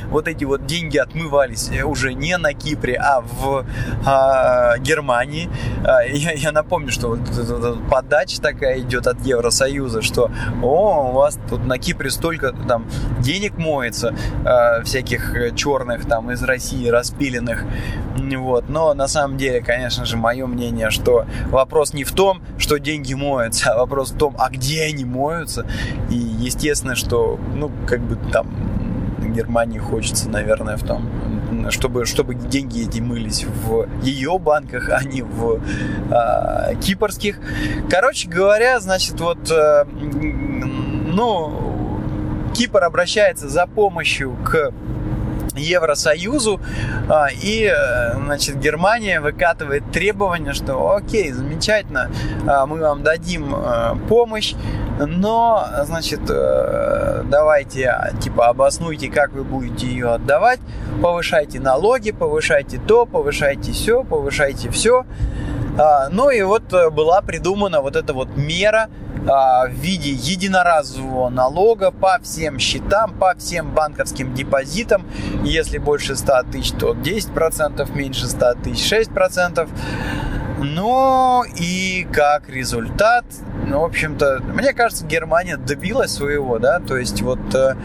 вот 0.10 0.28
эти 0.28 0.44
вот 0.44 0.66
деньги 0.66 0.98
отмывались 0.98 1.70
уже 1.84 2.14
не 2.14 2.36
на 2.38 2.54
Кипре, 2.54 2.96
а 2.96 3.22
в 3.22 3.66
а, 4.04 4.78
Германии. 4.80 5.50
А, 5.86 6.02
я, 6.04 6.32
я 6.32 6.52
напомню, 6.52 6.92
что 6.92 7.10
вот 7.10 7.20
подача 7.92 8.42
такая 8.42 8.80
идет 8.80 9.06
от 9.06 9.24
Евросоюза, 9.24 10.02
что 10.02 10.32
о, 10.64 11.10
у 11.10 11.12
вас 11.12 11.38
тут 11.48 11.66
на 11.66 11.78
Кипре 11.78 12.10
столько 12.10 12.54
там 12.68 12.88
денег 13.20 13.58
моется, 13.58 14.16
а, 14.46 14.82
всяких 14.84 15.54
черных 15.56 16.07
там 16.08 16.32
из 16.32 16.44
России 16.44 16.88
распиленных. 16.88 17.66
Вот. 18.16 18.70
Но 18.70 18.94
на 18.94 19.08
самом 19.08 19.38
деле, 19.38 19.62
конечно 19.62 20.06
же, 20.06 20.18
мое 20.18 20.46
мнение, 20.48 20.90
что 20.90 21.26
вопрос 21.48 21.94
не 21.94 22.04
в 22.04 22.12
том, 22.12 22.42
что 22.58 22.78
деньги 22.80 23.14
моются, 23.14 23.72
а 23.74 23.78
вопрос 23.78 24.12
в 24.12 24.18
том, 24.18 24.36
а 24.38 24.50
где 24.50 24.84
они 24.84 25.06
моются. 25.06 25.66
И 26.10 26.16
естественно, 26.16 26.96
что, 26.96 27.40
ну, 27.56 27.72
как 27.88 28.02
бы 28.02 28.18
там 28.32 28.48
Германии 29.38 29.78
хочется, 29.78 30.30
наверное, 30.30 30.78
в 30.78 30.84
том, 30.84 31.10
чтобы, 31.70 32.06
чтобы 32.06 32.34
деньги 32.34 32.88
эти 32.88 33.00
мылись 33.00 33.46
в 33.46 33.88
ее 34.02 34.40
банках, 34.40 34.90
а 34.90 35.04
не 35.04 35.22
в 35.22 35.62
э, 36.12 36.76
кипрских. 36.82 37.40
Короче 37.90 38.28
говоря, 38.28 38.80
значит, 38.80 39.20
вот, 39.20 39.52
э, 39.52 39.86
ну, 39.86 41.78
Кипр 42.56 42.84
обращается 42.84 43.48
за 43.50 43.68
помощью 43.68 44.36
к 44.44 44.74
Евросоюзу, 45.58 46.60
а, 47.10 47.28
и, 47.32 47.66
э, 47.66 48.14
значит, 48.16 48.58
Германия 48.58 49.20
выкатывает 49.22 49.92
требования, 49.92 50.54
что 50.54 50.96
окей, 50.96 51.32
замечательно, 51.32 52.10
а, 52.48 52.66
мы 52.66 52.80
вам 52.80 53.04
дадим 53.04 53.56
э, 53.56 53.96
помощь, 54.08 54.56
но, 55.00 55.68
значит, 55.84 56.22
э, 56.30 57.24
давайте, 57.26 58.14
типа, 58.22 58.48
обоснуйте, 58.48 59.10
как 59.10 59.32
вы 59.32 59.44
будете 59.44 59.88
ее 59.88 60.14
отдавать, 60.14 60.60
повышайте 61.02 61.60
налоги, 61.60 62.12
повышайте 62.12 62.80
то, 62.80 63.06
повышайте 63.06 63.72
все, 63.72 64.04
повышайте 64.04 64.70
все. 64.70 65.06
А, 65.80 66.10
ну 66.10 66.30
и 66.32 66.42
вот 66.42 66.72
была 66.92 67.22
придумана 67.22 67.82
вот 67.82 67.96
эта 67.96 68.14
вот 68.14 68.36
мера, 68.36 68.90
в 69.18 69.70
виде 69.72 70.12
единоразового 70.12 71.30
налога 71.30 71.92
по 71.92 72.20
всем 72.22 72.60
счетам, 72.60 73.14
по 73.14 73.36
всем 73.36 73.72
банковским 73.72 74.34
депозитам. 74.34 75.06
Если 75.44 75.78
больше 75.78 76.16
100 76.16 76.44
тысяч, 76.52 76.72
то 76.72 76.94
10%, 76.94 77.96
меньше 77.96 78.28
100 78.28 78.54
тысяч 78.64 78.92
6%. 78.92 79.70
Ну 80.60 81.44
и 81.56 82.08
как 82.12 82.50
результат, 82.50 83.26
ну, 83.68 83.82
в 83.82 83.86
общем-то, 83.86 84.42
мне 84.42 84.74
кажется, 84.74 85.06
Германия 85.06 85.56
добилась 85.56 86.12
своего, 86.12 86.58
да, 86.58 86.80
то 86.80 86.98
есть 86.98 87.22
вот 87.22 87.40
э, 87.54 87.76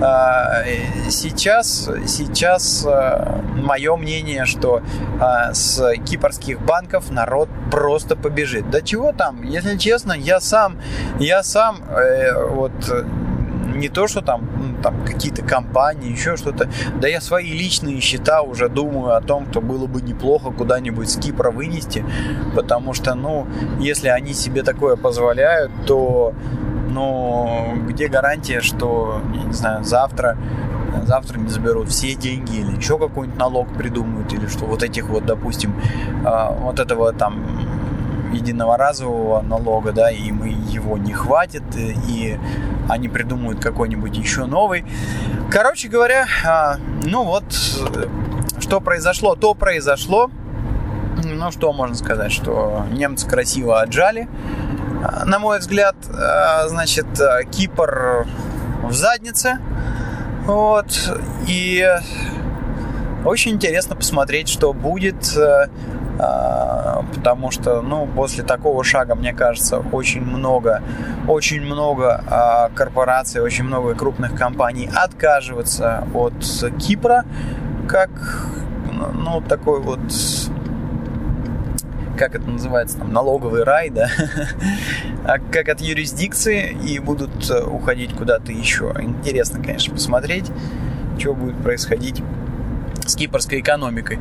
э, 0.00 1.10
сейчас, 1.10 1.90
сейчас 2.06 2.86
э, 2.86 3.40
мое 3.56 3.96
мнение, 3.96 4.44
что 4.46 4.80
э, 5.20 5.54
с 5.54 5.92
кипрских 6.06 6.60
банков 6.60 7.10
народ 7.10 7.48
просто 7.70 8.14
побежит. 8.14 8.70
Да 8.70 8.80
чего 8.80 9.12
там, 9.12 9.42
если 9.42 9.76
честно, 9.76 10.12
я 10.12 10.40
сам, 10.40 10.76
я 11.18 11.42
сам 11.42 11.82
э, 11.90 12.44
вот 12.48 12.72
не 13.76 13.88
то, 13.88 14.08
что 14.08 14.20
там, 14.22 14.76
там 14.82 15.04
какие-то 15.04 15.42
компании, 15.42 16.10
еще 16.10 16.36
что-то. 16.36 16.68
Да 17.00 17.08
я 17.08 17.20
свои 17.20 17.50
личные 17.52 18.00
счета 18.00 18.42
уже 18.42 18.68
думаю 18.68 19.14
о 19.16 19.20
том, 19.20 19.46
что 19.50 19.60
было 19.60 19.86
бы 19.86 20.02
неплохо 20.02 20.50
куда-нибудь 20.50 21.10
с 21.10 21.16
Кипра 21.16 21.50
вынести, 21.50 22.04
потому 22.54 22.94
что, 22.94 23.14
ну, 23.14 23.46
если 23.78 24.08
они 24.08 24.34
себе 24.34 24.62
такое 24.62 24.96
позволяют, 24.96 25.72
то, 25.86 26.34
ну, 26.88 27.74
где 27.88 28.08
гарантия, 28.08 28.60
что, 28.60 29.20
я 29.34 29.44
не 29.44 29.52
знаю, 29.52 29.84
завтра 29.84 30.36
завтра 31.06 31.38
не 31.38 31.48
заберут 31.48 31.88
все 31.88 32.14
деньги 32.14 32.56
или 32.56 32.76
еще 32.76 32.98
какой-нибудь 32.98 33.38
налог 33.38 33.68
придумают, 33.76 34.32
или 34.32 34.46
что 34.46 34.64
вот 34.66 34.82
этих 34.82 35.08
вот, 35.08 35.26
допустим, 35.26 35.74
а, 36.24 36.52
вот 36.52 36.78
этого 36.78 37.12
там 37.12 37.44
единого 38.32 38.76
разового 38.76 39.40
налога, 39.42 39.92
да, 39.92 40.10
и 40.10 40.30
мы 40.30 40.48
его 40.48 40.96
не 40.98 41.12
хватит, 41.12 41.62
и 41.76 42.38
они 42.88 43.08
придумают 43.08 43.60
какой-нибудь 43.60 44.16
еще 44.16 44.46
новый. 44.46 44.84
Короче 45.50 45.88
говоря, 45.88 46.26
а, 46.44 46.76
ну 47.04 47.24
вот, 47.24 47.44
что 48.60 48.80
произошло, 48.80 49.34
то 49.34 49.54
произошло. 49.54 50.30
Ну, 51.22 51.50
что 51.50 51.72
можно 51.72 51.94
сказать, 51.94 52.32
что 52.32 52.86
немцы 52.92 53.28
красиво 53.28 53.80
отжали. 53.80 54.28
На 55.26 55.38
мой 55.38 55.58
взгляд, 55.58 55.96
значит, 56.66 57.06
Кипр 57.50 58.26
в 58.82 58.92
заднице. 58.92 59.58
Вот. 60.46 61.14
И 61.46 61.86
очень 63.24 63.52
интересно 63.52 63.96
посмотреть, 63.96 64.48
что 64.48 64.72
будет 64.72 65.36
потому 67.14 67.50
что, 67.50 67.82
ну, 67.82 68.06
после 68.06 68.44
такого 68.44 68.84
шага, 68.84 69.14
мне 69.14 69.32
кажется, 69.32 69.78
очень 69.92 70.22
много, 70.22 70.82
очень 71.28 71.60
много 71.62 72.22
а, 72.26 72.70
корпораций, 72.74 73.40
очень 73.40 73.64
много 73.64 73.94
крупных 73.94 74.34
компаний 74.34 74.88
отказываются 74.94 76.04
от 76.14 76.34
Кипра 76.78 77.24
как, 77.88 78.10
ну, 79.14 79.40
такой 79.40 79.80
вот 79.80 80.00
как 82.16 82.34
это 82.34 82.50
называется, 82.50 82.98
там, 82.98 83.14
налоговый 83.14 83.64
рай, 83.64 83.88
да, 83.88 84.10
а 85.24 85.38
как 85.38 85.70
от 85.70 85.80
юрисдикции 85.80 86.76
и 86.86 86.98
будут 86.98 87.50
уходить 87.50 88.14
куда-то 88.14 88.52
еще. 88.52 88.94
Интересно, 89.00 89.62
конечно, 89.62 89.94
посмотреть, 89.94 90.50
что 91.18 91.32
будет 91.32 91.56
происходить 91.62 92.22
с 93.10 93.16
кипрской 93.16 93.60
экономикой. 93.60 94.18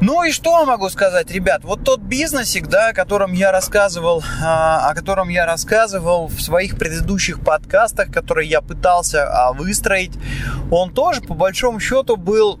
Ну 0.00 0.22
и 0.24 0.32
что 0.32 0.66
могу 0.66 0.90
сказать, 0.90 1.30
ребят? 1.30 1.64
Вот 1.64 1.84
тот 1.84 2.00
бизнесик, 2.00 2.66
да, 2.66 2.88
о 2.88 2.92
котором 2.92 3.32
я 3.32 3.52
рассказывал, 3.52 4.22
а, 4.42 4.90
о 4.90 4.94
котором 4.94 5.28
я 5.28 5.46
рассказывал 5.46 6.26
в 6.26 6.40
своих 6.40 6.76
предыдущих 6.76 7.40
подкастах, 7.40 8.12
которые 8.12 8.48
я 8.48 8.60
пытался 8.60 9.24
а, 9.24 9.52
выстроить, 9.52 10.12
он 10.70 10.92
тоже 10.92 11.20
по 11.20 11.34
большому 11.34 11.80
счету 11.80 12.16
был 12.16 12.58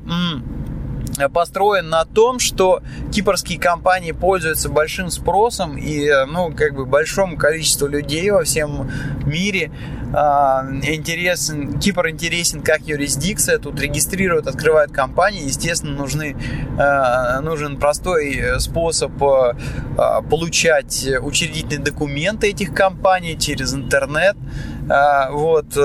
построен 1.32 1.88
на 1.88 2.04
том, 2.04 2.38
что 2.38 2.82
кипрские 3.12 3.58
компании 3.58 4.12
пользуются 4.12 4.68
большим 4.68 5.10
спросом 5.10 5.76
и, 5.76 6.10
ну, 6.26 6.52
как 6.52 6.74
бы 6.74 6.86
большому 6.86 7.36
количеству 7.36 7.86
людей 7.86 8.30
во 8.30 8.44
всем 8.44 8.90
мире. 9.24 9.70
А, 10.16 10.64
интересен, 10.82 11.78
Кипр 11.80 12.08
интересен 12.08 12.62
как 12.62 12.82
юрисдикция, 12.82 13.58
тут 13.58 13.80
регистрируют, 13.80 14.46
открывают 14.46 14.92
компании, 14.92 15.44
естественно, 15.44 15.96
нужны, 15.96 16.36
а, 16.78 17.40
нужен 17.40 17.78
простой 17.78 18.60
способ 18.60 19.10
а, 19.20 20.22
получать 20.22 21.08
учредительные 21.20 21.80
документы 21.80 22.48
этих 22.48 22.72
компаний 22.72 23.36
через 23.36 23.74
интернет, 23.74 24.36
вот, 25.30 25.76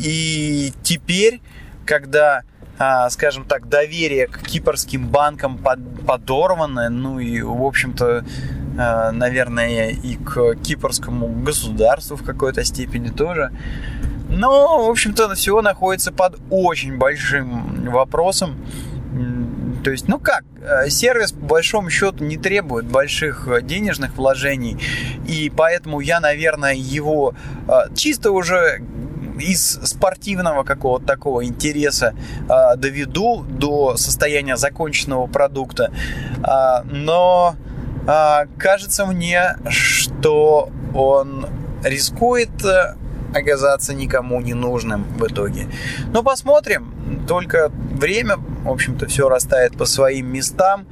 и 0.00 0.72
теперь, 0.82 1.40
когда 1.84 2.38
а, 2.38 2.57
скажем 3.10 3.44
так, 3.44 3.68
доверие 3.68 4.26
к 4.26 4.38
кипрским 4.40 5.08
банкам 5.08 5.58
подорвано, 6.06 6.88
ну 6.88 7.18
и, 7.18 7.40
в 7.42 7.62
общем-то, 7.64 8.24
а, 8.78 9.10
наверное, 9.10 9.90
и 9.90 10.14
к 10.14 10.54
кипрскому 10.56 11.26
государству 11.28 12.16
в 12.16 12.22
какой-то 12.22 12.64
степени 12.64 13.08
тоже. 13.08 13.50
Но, 14.28 14.86
в 14.86 14.90
общем-то, 14.90 15.34
все 15.34 15.60
находится 15.62 16.12
под 16.12 16.38
очень 16.50 16.96
большим 16.96 17.90
вопросом. 17.90 18.56
То 19.82 19.90
есть, 19.90 20.06
ну 20.06 20.18
как, 20.18 20.44
э, 20.60 20.90
сервис 20.90 21.32
по 21.32 21.46
большому 21.46 21.90
счету 21.90 22.22
не 22.22 22.36
требует 22.36 22.84
больших 22.84 23.48
денежных 23.62 24.16
вложений, 24.16 24.78
и 25.26 25.50
поэтому 25.54 26.00
я, 26.00 26.20
наверное, 26.20 26.74
его 26.74 27.34
э, 27.68 27.94
чисто 27.94 28.32
уже 28.32 28.82
из 29.38 29.78
спортивного 29.84 30.64
какого-то 30.64 31.06
такого 31.06 31.44
интереса 31.44 32.14
э, 32.48 32.76
доведу 32.76 33.44
до 33.48 33.96
состояния 33.96 34.56
законченного 34.56 35.26
продукта. 35.26 35.92
Э, 36.38 36.82
но 36.84 37.54
э, 38.06 38.46
кажется 38.58 39.06
мне, 39.06 39.56
что 39.68 40.70
он 40.94 41.46
рискует 41.84 42.50
оказаться 43.34 43.94
никому 43.94 44.40
не 44.40 44.54
нужным 44.54 45.04
в 45.18 45.26
итоге. 45.26 45.68
Но 46.12 46.22
посмотрим. 46.22 46.94
Только 47.26 47.70
время, 47.70 48.36
в 48.36 48.70
общем-то, 48.70 49.06
все 49.06 49.28
растает 49.28 49.76
по 49.76 49.84
своим 49.84 50.32
местам. 50.32 50.86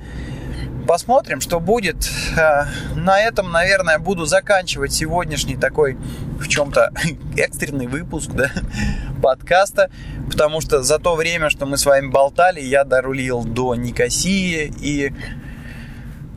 Посмотрим, 0.87 1.40
что 1.40 1.61
будет. 1.61 2.09
Э, 2.37 2.64
на 2.94 3.20
этом, 3.20 3.50
наверное, 3.50 3.98
буду 3.98 4.24
заканчивать 4.24 4.92
сегодняшний 4.92 5.56
такой 5.56 5.96
в 6.38 6.49
чем-то 6.49 6.92
экстренный 7.37 7.87
выпуск 7.87 8.31
да, 8.33 8.51
подкаста, 9.22 9.90
потому 10.31 10.61
что 10.61 10.83
за 10.83 10.99
то 10.99 11.14
время, 11.14 11.49
что 11.51 11.66
мы 11.66 11.77
с 11.79 11.87
вами 11.87 12.09
болтали, 12.09 12.61
я 12.61 12.85
дорулил 12.85 13.44
до 13.44 13.75
Никосии 13.75 14.72
и 14.81 15.12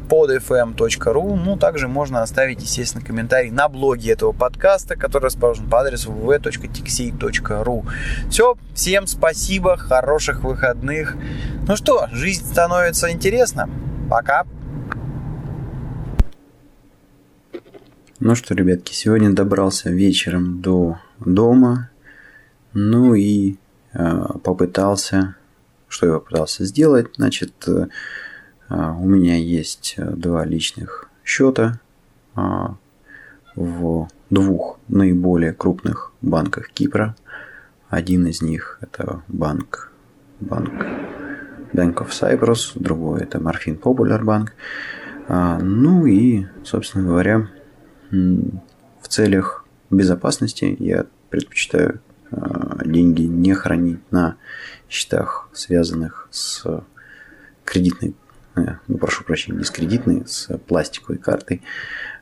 podfm.ru. 0.09 1.35
Ну, 1.35 1.57
также 1.57 1.87
можно 1.87 2.21
оставить, 2.21 2.61
естественно, 2.61 3.03
комментарий 3.03 3.51
на 3.51 3.69
блоге 3.69 4.11
этого 4.11 4.31
подкаста, 4.31 4.95
который 4.95 5.25
расположен 5.25 5.69
по 5.69 5.81
адресу 5.81 6.11
www.tixey.ru. 6.11 7.85
Все, 8.29 8.57
всем 8.73 9.07
спасибо, 9.07 9.77
хороших 9.77 10.43
выходных. 10.43 11.15
Ну 11.67 11.75
что, 11.75 12.07
жизнь 12.11 12.45
становится 12.45 13.11
интересна. 13.11 13.69
Пока. 14.09 14.45
Ну 18.19 18.35
что, 18.35 18.55
ребятки, 18.55 18.93
сегодня 18.93 19.31
добрался 19.31 19.89
вечером 19.89 20.61
до 20.61 20.97
дома. 21.19 21.89
Ну 22.73 23.13
и 23.13 23.57
э, 23.93 24.21
попытался, 24.43 25.35
что 25.87 26.07
я 26.07 26.13
попытался 26.13 26.65
сделать, 26.65 27.07
значит, 27.15 27.53
э, 27.67 27.87
у 28.69 29.05
меня 29.05 29.35
есть 29.35 29.95
э, 29.97 30.11
два 30.11 30.43
личных 30.45 31.09
счета 31.23 31.79
а, 32.35 32.75
в 33.55 34.07
двух 34.29 34.79
наиболее 34.87 35.53
крупных 35.53 36.11
банках 36.21 36.69
Кипра. 36.69 37.15
Один 37.89 38.27
из 38.27 38.41
них 38.41 38.77
это 38.81 39.23
банк, 39.29 39.91
банк 40.41 40.73
Bank 41.73 41.95
of 41.95 42.09
Cyprus, 42.09 42.71
другой 42.75 43.21
это 43.21 43.37
Morfin 43.37 43.79
Popular 43.79 44.21
Bank. 44.21 44.49
А, 45.27 45.59
ну 45.59 46.05
и, 46.05 46.45
собственно 46.63 47.05
говоря, 47.07 47.49
в 48.11 49.07
целях 49.07 49.65
безопасности 49.89 50.75
я 50.79 51.05
предпочитаю 51.29 52.01
деньги 52.85 53.21
не 53.21 53.53
хранить 53.53 54.11
на 54.11 54.35
счетах, 54.89 55.49
связанных 55.53 56.27
с 56.31 56.65
кредитной 57.63 58.15
Э, 58.57 58.77
ну, 58.87 58.97
прошу 58.97 59.23
прощения, 59.23 59.59
не 59.59 59.63
с 59.63 59.71
кредитной, 59.71 60.23
с 60.25 60.57
пластиковой 60.57 61.17
картой. 61.17 61.61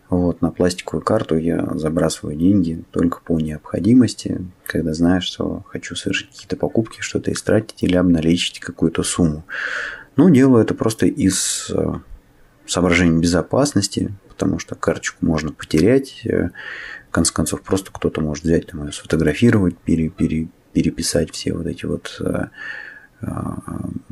Вот, 0.09 0.41
на 0.41 0.51
пластиковую 0.51 1.03
карту 1.03 1.35
я 1.35 1.65
забрасываю 1.73 2.37
деньги 2.37 2.83
только 2.91 3.21
по 3.21 3.39
необходимости, 3.39 4.45
когда 4.63 4.93
знаю, 4.93 5.21
что 5.21 5.63
хочу 5.67 5.95
совершить 5.95 6.29
какие-то 6.29 6.57
покупки, 6.57 7.01
что-то 7.01 7.31
истратить 7.31 7.81
или 7.81 7.95
обналичить 7.95 8.59
какую-то 8.59 9.01
сумму. 9.01 9.43
Ну, 10.15 10.29
делаю 10.29 10.63
это 10.63 10.75
просто 10.75 11.07
из 11.07 11.71
э, 11.71 11.93
соображений 12.67 13.19
безопасности, 13.19 14.13
потому 14.29 14.59
что 14.59 14.75
карточку 14.75 15.25
можно 15.25 15.51
потерять. 15.51 16.21
Э, 16.25 16.49
в 17.09 17.11
конце 17.11 17.33
концов, 17.33 17.61
просто 17.61 17.91
кто-то 17.91 18.21
может 18.21 18.43
взять, 18.43 18.67
там, 18.67 18.85
ее 18.85 18.91
сфотографировать, 18.91 19.77
пере, 19.77 20.09
пере, 20.09 20.49
переписать 20.73 21.31
все 21.31 21.53
вот 21.53 21.65
эти 21.65 21.85
вот 21.85 22.17
а, 22.19 22.49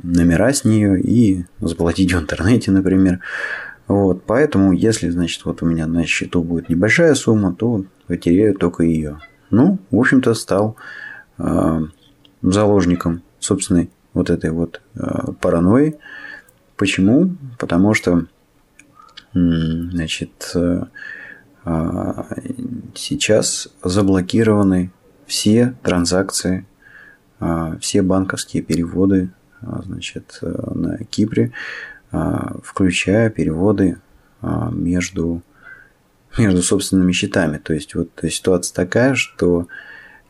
номера 0.02 0.54
с 0.54 0.66
нее 0.66 1.00
и 1.02 1.46
заплатить 1.60 2.14
в 2.14 2.20
интернете, 2.20 2.72
например. 2.72 3.20
Вот, 3.88 4.24
поэтому, 4.26 4.72
если, 4.72 5.10
значит, 5.10 5.46
вот 5.46 5.62
у 5.62 5.66
меня 5.66 5.88
на 5.88 6.06
счету 6.06 6.42
будет 6.42 6.70
небольшая 6.70 7.16
сумма, 7.16 7.54
то 7.54 7.86
потеряю 8.08 8.56
только 8.56 8.84
ее. 8.84 9.20
Ну, 9.50 9.80
в 9.92 10.00
общем-то, 10.00 10.34
стал 10.34 10.78
э, 11.38 11.80
заложником 12.42 13.22
собственной 13.40 13.90
вот 14.14 14.30
этой 14.30 14.52
вот 14.52 14.82
э, 14.96 15.32
паранойи. 15.42 15.98
Почему? 16.78 17.36
Потому 17.60 17.94
что, 17.94 18.26
значит, 19.34 20.52
э, 20.56 20.86
сейчас 22.96 23.70
заблокированы 23.84 24.92
все 25.26 25.76
транзакции 25.82 26.60
а, 26.60 26.73
все 27.80 28.02
банковские 28.02 28.64
переводы 28.64 29.32
а, 29.66 29.82
значит, 29.84 30.40
э, 30.42 30.72
на 30.74 30.98
Кипре, 31.06 31.52
а, 32.12 32.58
включая 32.64 33.30
переводы 33.30 33.98
между, 34.42 35.42
между 36.38 36.62
собственными 36.62 37.14
счетами. 37.14 37.58
То 37.58 37.74
есть 37.74 37.96
вот 37.96 38.10
ситуация 38.30 38.76
такая, 38.76 39.16
что 39.16 39.68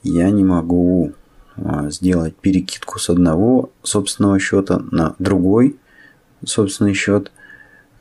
я 0.04 0.30
не 0.30 0.44
могу 0.44 1.14
сделать 1.90 2.36
перекидку 2.36 2.98
с 2.98 3.12
одного 3.12 3.72
собственного 3.84 4.40
счета 4.40 4.82
на 4.92 5.16
другой 5.20 5.78
собственный 6.44 6.96
счет 6.96 7.32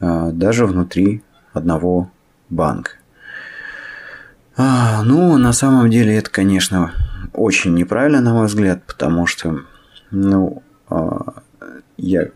даже 0.01 0.64
внутри 0.64 1.22
одного 1.53 2.11
банка. 2.48 2.92
Ну, 4.57 5.37
на 5.37 5.53
самом 5.53 5.90
деле 5.90 6.16
это, 6.16 6.31
конечно, 6.31 6.92
очень 7.35 7.75
неправильно, 7.75 8.21
на 8.21 8.35
мой 8.35 8.47
взгляд, 8.47 8.85
потому 8.87 9.27
что, 9.27 9.61
ну, 10.11 10.62
а, 10.88 11.42
я 11.97 12.31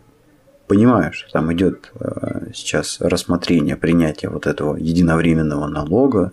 понимаю, 0.67 1.13
что 1.13 1.31
там 1.31 1.53
идет 1.53 1.91
а, 1.99 2.47
сейчас 2.53 2.99
рассмотрение 2.99 3.75
принятия 3.75 4.29
вот 4.29 4.47
этого 4.47 4.75
единовременного 4.75 5.67
налога, 5.67 6.31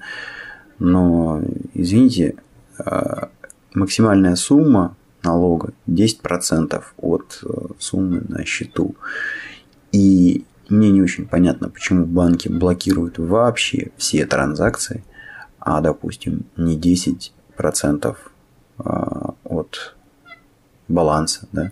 но, 0.79 1.43
извините, 1.75 2.37
а, 2.79 3.29
максимальная 3.75 4.37
сумма 4.37 4.97
налога 5.23 5.73
10% 5.87 6.83
от 6.99 7.43
суммы 7.79 8.23
на 8.29 8.45
счету. 8.45 8.95
И 9.93 10.45
мне 10.69 10.91
не 10.91 11.03
очень 11.03 11.27
понятно, 11.27 11.69
почему 11.69 12.05
банки 12.05 12.49
блокируют 12.49 13.19
вообще 13.19 13.91
все 13.97 14.27
транзакции, 14.27 15.05
а, 15.59 15.81
допустим, 15.81 16.45
не 16.57 16.79
10% 16.79 17.31
а, 18.05 18.15
от 18.79 19.95
баланса, 20.89 21.49
да. 21.53 21.71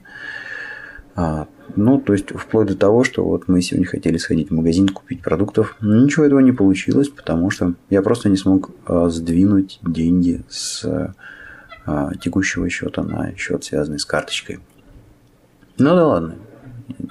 А, 1.14 1.46
ну, 1.76 2.00
то 2.00 2.12
есть, 2.12 2.30
вплоть 2.30 2.68
до 2.68 2.76
того, 2.76 3.04
что 3.04 3.24
вот 3.24 3.48
мы 3.48 3.60
сегодня 3.60 3.86
хотели 3.86 4.16
сходить 4.16 4.50
в 4.50 4.54
магазин, 4.54 4.88
купить 4.88 5.22
продуктов. 5.22 5.76
Но 5.80 6.02
ничего 6.02 6.24
этого 6.24 6.40
не 6.40 6.52
получилось, 6.52 7.08
потому 7.08 7.50
что 7.50 7.74
я 7.90 8.02
просто 8.02 8.28
не 8.28 8.36
смог 8.36 8.70
а, 8.86 9.08
сдвинуть 9.08 9.78
деньги 9.82 10.42
с 10.48 10.84
а, 11.84 12.14
текущего 12.14 12.68
счета 12.70 13.02
на 13.02 13.36
счет, 13.36 13.64
связанный 13.64 13.98
с 13.98 14.04
карточкой. 14.04 14.60
Ну 15.78 15.94
да 15.94 16.06
ладно, 16.06 16.36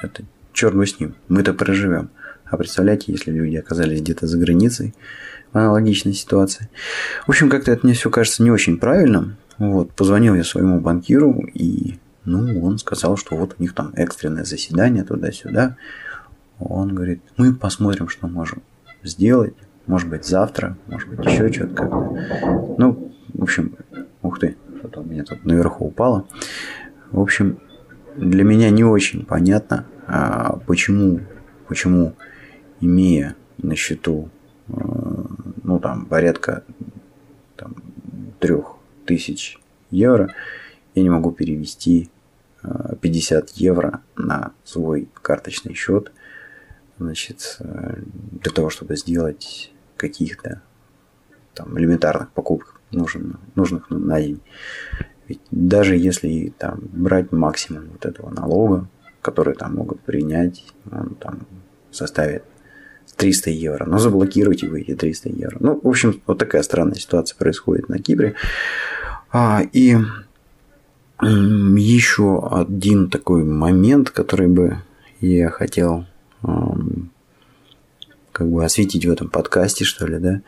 это 0.02 0.24
черт 0.54 0.76
бы 0.76 0.86
с 0.86 1.00
ним, 1.00 1.16
мы-то 1.28 1.54
проживем. 1.54 2.10
А 2.46 2.58
представляете, 2.58 3.12
если 3.12 3.32
люди 3.32 3.56
оказались 3.56 4.02
где-то 4.02 4.28
за 4.28 4.38
границей 4.38 4.94
в 5.52 5.58
аналогичной 5.58 6.14
ситуации. 6.14 6.70
В 7.26 7.30
общем, 7.30 7.50
как-то 7.50 7.72
это 7.72 7.86
мне 7.86 7.94
все 7.94 8.10
кажется 8.10 8.44
не 8.44 8.52
очень 8.52 8.78
правильным. 8.78 9.38
Вот, 9.58 9.94
позвонил 9.94 10.36
я 10.36 10.44
своему 10.44 10.80
банкиру, 10.80 11.46
и 11.54 12.00
ну, 12.26 12.64
он 12.64 12.78
сказал, 12.78 13.18
что 13.18 13.36
вот 13.36 13.56
у 13.58 13.62
них 13.62 13.74
там 13.74 13.92
экстренное 13.96 14.44
заседание 14.44 15.04
туда-сюда. 15.04 15.78
Он 16.60 16.94
говорит, 16.94 17.22
мы 17.38 17.54
посмотрим, 17.54 18.08
что 18.08 18.28
можем 18.28 18.62
сделать. 19.04 19.56
Может 19.88 20.10
быть, 20.10 20.26
завтра, 20.26 20.78
может 20.88 21.10
быть, 21.10 21.26
еще 21.26 21.52
что-то 21.52 21.74
как-то. 21.74 22.76
Ну, 22.78 23.12
в 23.34 23.44
общем, 23.44 23.76
ух 24.22 24.40
ты, 24.40 24.58
что-то 24.80 25.02
у 25.02 25.04
меня 25.04 25.24
тут 25.24 25.44
наверху 25.44 25.88
упало. 25.88 26.28
В 27.10 27.20
общем, 27.20 27.60
для 28.16 28.44
меня 28.44 28.70
не 28.70 28.84
очень 28.84 29.26
понятно, 29.26 29.86
а 30.06 30.58
почему, 30.68 31.22
почему 31.68 32.14
имея 32.80 33.36
на 33.58 33.76
счету, 33.76 34.30
э, 34.68 34.74
ну, 35.64 35.80
там, 35.80 36.06
порядка 36.06 36.64
там, 37.56 37.76
трех 38.40 38.76
тысяч 39.06 39.60
евро, 39.90 40.34
я 40.96 41.04
не 41.04 41.10
могу 41.10 41.32
перевести 41.32 42.10
50 43.02 43.44
э, 43.44 43.52
евро 43.56 44.02
на 44.16 44.54
свой 44.64 45.10
карточный 45.22 45.74
счет, 45.74 46.12
значит, 46.98 47.58
э, 47.60 48.02
для 48.44 48.52
того, 48.52 48.70
чтобы 48.70 48.96
сделать 48.96 49.72
каких-то 49.98 50.62
там 51.54 51.78
элементарных 51.78 52.32
покупок, 52.32 52.80
нужен, 52.92 53.38
нужных 53.56 53.90
на 53.90 54.20
день. 54.22 54.42
Ведь 55.28 55.42
даже 55.52 55.96
если 55.96 56.54
там 56.58 56.80
брать 56.92 57.32
максимум 57.32 57.90
вот 57.92 58.06
этого 58.06 58.30
налога, 58.30 58.88
который 59.22 59.56
там 59.56 59.76
могут 59.76 60.02
принять, 60.02 60.64
он 60.92 61.16
там 61.16 61.48
составит 61.92 62.44
300 63.18 63.50
евро. 63.52 63.86
Но 63.86 64.00
заблокируйте 64.00 64.68
вы 64.68 64.82
эти 64.82 64.96
300 64.96 65.30
евро. 65.30 65.58
Ну, 65.60 65.80
в 65.82 65.88
общем, 65.88 66.22
вот 66.26 66.40
такая 66.40 66.64
странная 66.64 66.96
ситуация 66.96 67.38
происходит 67.38 67.88
на 67.88 68.00
Кипре. 68.00 68.36
А, 69.32 69.62
и 69.74 69.98
еще 71.22 72.48
один 72.52 73.10
такой 73.10 73.44
момент, 73.44 74.10
который 74.10 74.48
бы 74.48 74.82
я 75.20 75.50
хотел 75.50 76.06
как 78.32 78.50
бы 78.50 78.66
осветить 78.66 79.06
в 79.06 79.12
этом 79.12 79.30
подкасте, 79.30 79.86
что 79.86 80.08
ли, 80.08 80.18
да. 80.18 80.42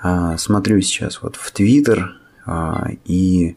А, 0.00 0.36
смотрю 0.38 0.80
сейчас 0.80 1.22
вот 1.22 1.34
в 1.34 1.50
Твиттер 1.50 2.16
а, 2.44 2.90
и 3.04 3.56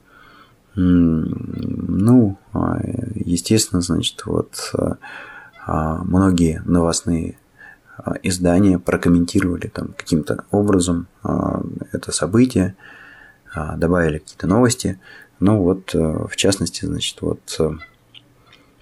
ну, 0.76 2.38
а, 2.54 2.80
естественно, 3.14 3.82
значит, 3.82 4.26
вот 4.26 4.74
многие 5.68 6.62
новостные 6.66 7.38
издания 8.24 8.80
прокомментировали 8.80 9.68
там 9.68 9.94
каким-то 9.98 10.46
образом 10.52 11.08
это 11.92 12.12
событие, 12.12 12.76
добавили 13.56 14.20
какие-то 14.20 14.48
новости. 14.48 15.00
Ну 15.40 15.62
вот, 15.62 15.96
э, 15.96 15.98
в 16.00 16.36
частности, 16.36 16.86
значит, 16.86 17.22
вот 17.22 17.56
э, 17.60 17.72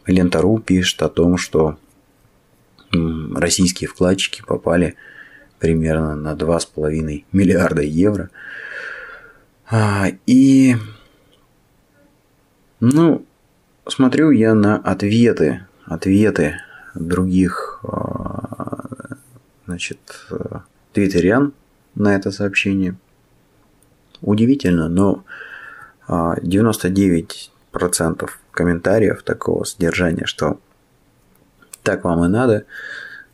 Лента.ру 0.07 0.59
пишет 0.59 1.01
о 1.03 1.09
том, 1.09 1.37
что 1.37 1.77
российские 2.91 3.89
вкладчики 3.89 4.41
попали 4.41 4.95
примерно 5.59 6.15
на 6.15 6.33
2,5 6.33 7.25
миллиарда 7.31 7.81
евро. 7.81 8.29
А, 9.69 10.07
и, 10.25 10.77
ну, 12.79 13.25
смотрю 13.87 14.31
я 14.31 14.55
на 14.55 14.77
ответы, 14.77 15.65
ответы 15.85 16.61
других, 16.95 17.81
значит, 19.67 19.99
твиттерян 20.93 21.53
на 21.93 22.15
это 22.15 22.31
сообщение. 22.31 22.95
Удивительно, 24.21 24.89
но 24.89 25.23
99% 26.07 27.49
а, 28.23 28.27
комментариев 28.51 29.21
такого 29.23 29.63
содержания, 29.63 30.25
что 30.25 30.59
так 31.83 32.03
вам 32.03 32.25
и 32.25 32.27
надо, 32.27 32.65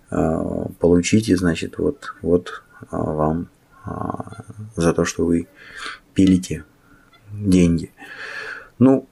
а, 0.09 0.67
получите, 0.79 1.37
значит, 1.37 1.77
вот, 1.77 2.13
вот 2.21 2.63
а, 2.91 2.97
вам 2.97 3.49
за 4.75 4.93
то, 4.93 5.03
что 5.03 5.25
вы 5.25 5.47
пилите 6.13 6.63
деньги. 7.33 7.91
Ну, 8.79 9.09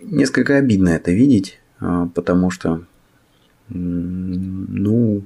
несколько 0.00 0.58
обидно 0.58 0.90
это 0.90 1.10
видеть, 1.10 1.58
потому 2.14 2.52
что, 2.52 2.84
ну, 3.72 5.22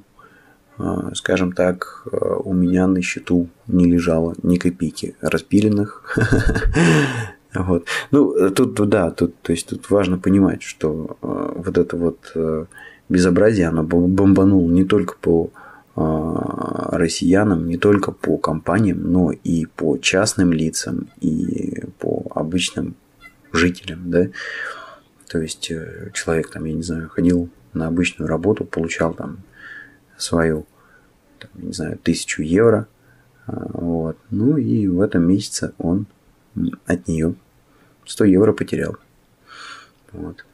а, 0.77 1.13
скажем 1.15 1.53
так, 1.53 2.03
э, 2.11 2.17
у 2.43 2.53
меня 2.53 2.87
на 2.87 3.01
счету 3.01 3.49
не 3.67 3.85
лежало 3.85 4.35
ни 4.43 4.57
копейки 4.57 5.15
распиленных. 5.21 6.17
Вот. 7.53 7.87
Ну, 8.11 8.51
тут, 8.51 8.75
да, 8.89 9.09
тут, 9.09 9.33
то 9.41 9.51
есть 9.51 9.67
тут 9.67 9.89
важно 9.89 10.19
понимать, 10.19 10.61
что 10.61 11.17
э, 11.21 11.53
вот 11.55 11.77
это 11.77 11.97
вот 11.97 12.31
э, 12.35 12.65
безобразие, 13.09 13.67
оно 13.67 13.83
бомбануло 13.83 14.69
не 14.69 14.83
только 14.83 15.15
по 15.19 15.49
россиянам, 15.95 17.67
не 17.67 17.77
только 17.77 18.11
по 18.11 18.37
компаниям, 18.37 19.11
но 19.11 19.31
и 19.31 19.65
по 19.65 19.97
частным 19.97 20.51
лицам, 20.53 21.07
и 21.19 21.85
по 21.97 22.27
обычным 22.35 22.93
жителям, 23.51 24.11
да. 24.11 24.27
То 25.27 25.39
есть 25.39 25.71
человек 26.13 26.51
там, 26.51 26.65
я 26.65 26.73
не 26.73 26.83
знаю, 26.83 27.09
ходил 27.09 27.49
на 27.77 27.87
обычную 27.87 28.27
работу, 28.27 28.65
получал 28.65 29.13
там 29.13 29.39
свою, 30.17 30.65
там, 31.39 31.51
не 31.55 31.73
знаю, 31.73 31.97
тысячу 31.97 32.41
евро. 32.41 32.87
А, 33.45 33.67
вот. 33.73 34.17
Ну 34.29 34.57
и 34.57 34.87
в 34.87 35.01
этом 35.01 35.27
месяце 35.27 35.73
он 35.77 36.07
от 36.85 37.07
нее 37.07 37.35
100 38.05 38.25
евро 38.25 38.53
потерял. 38.53 38.97
Вот. 40.11 40.45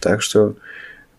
Так 0.00 0.20
что 0.20 0.56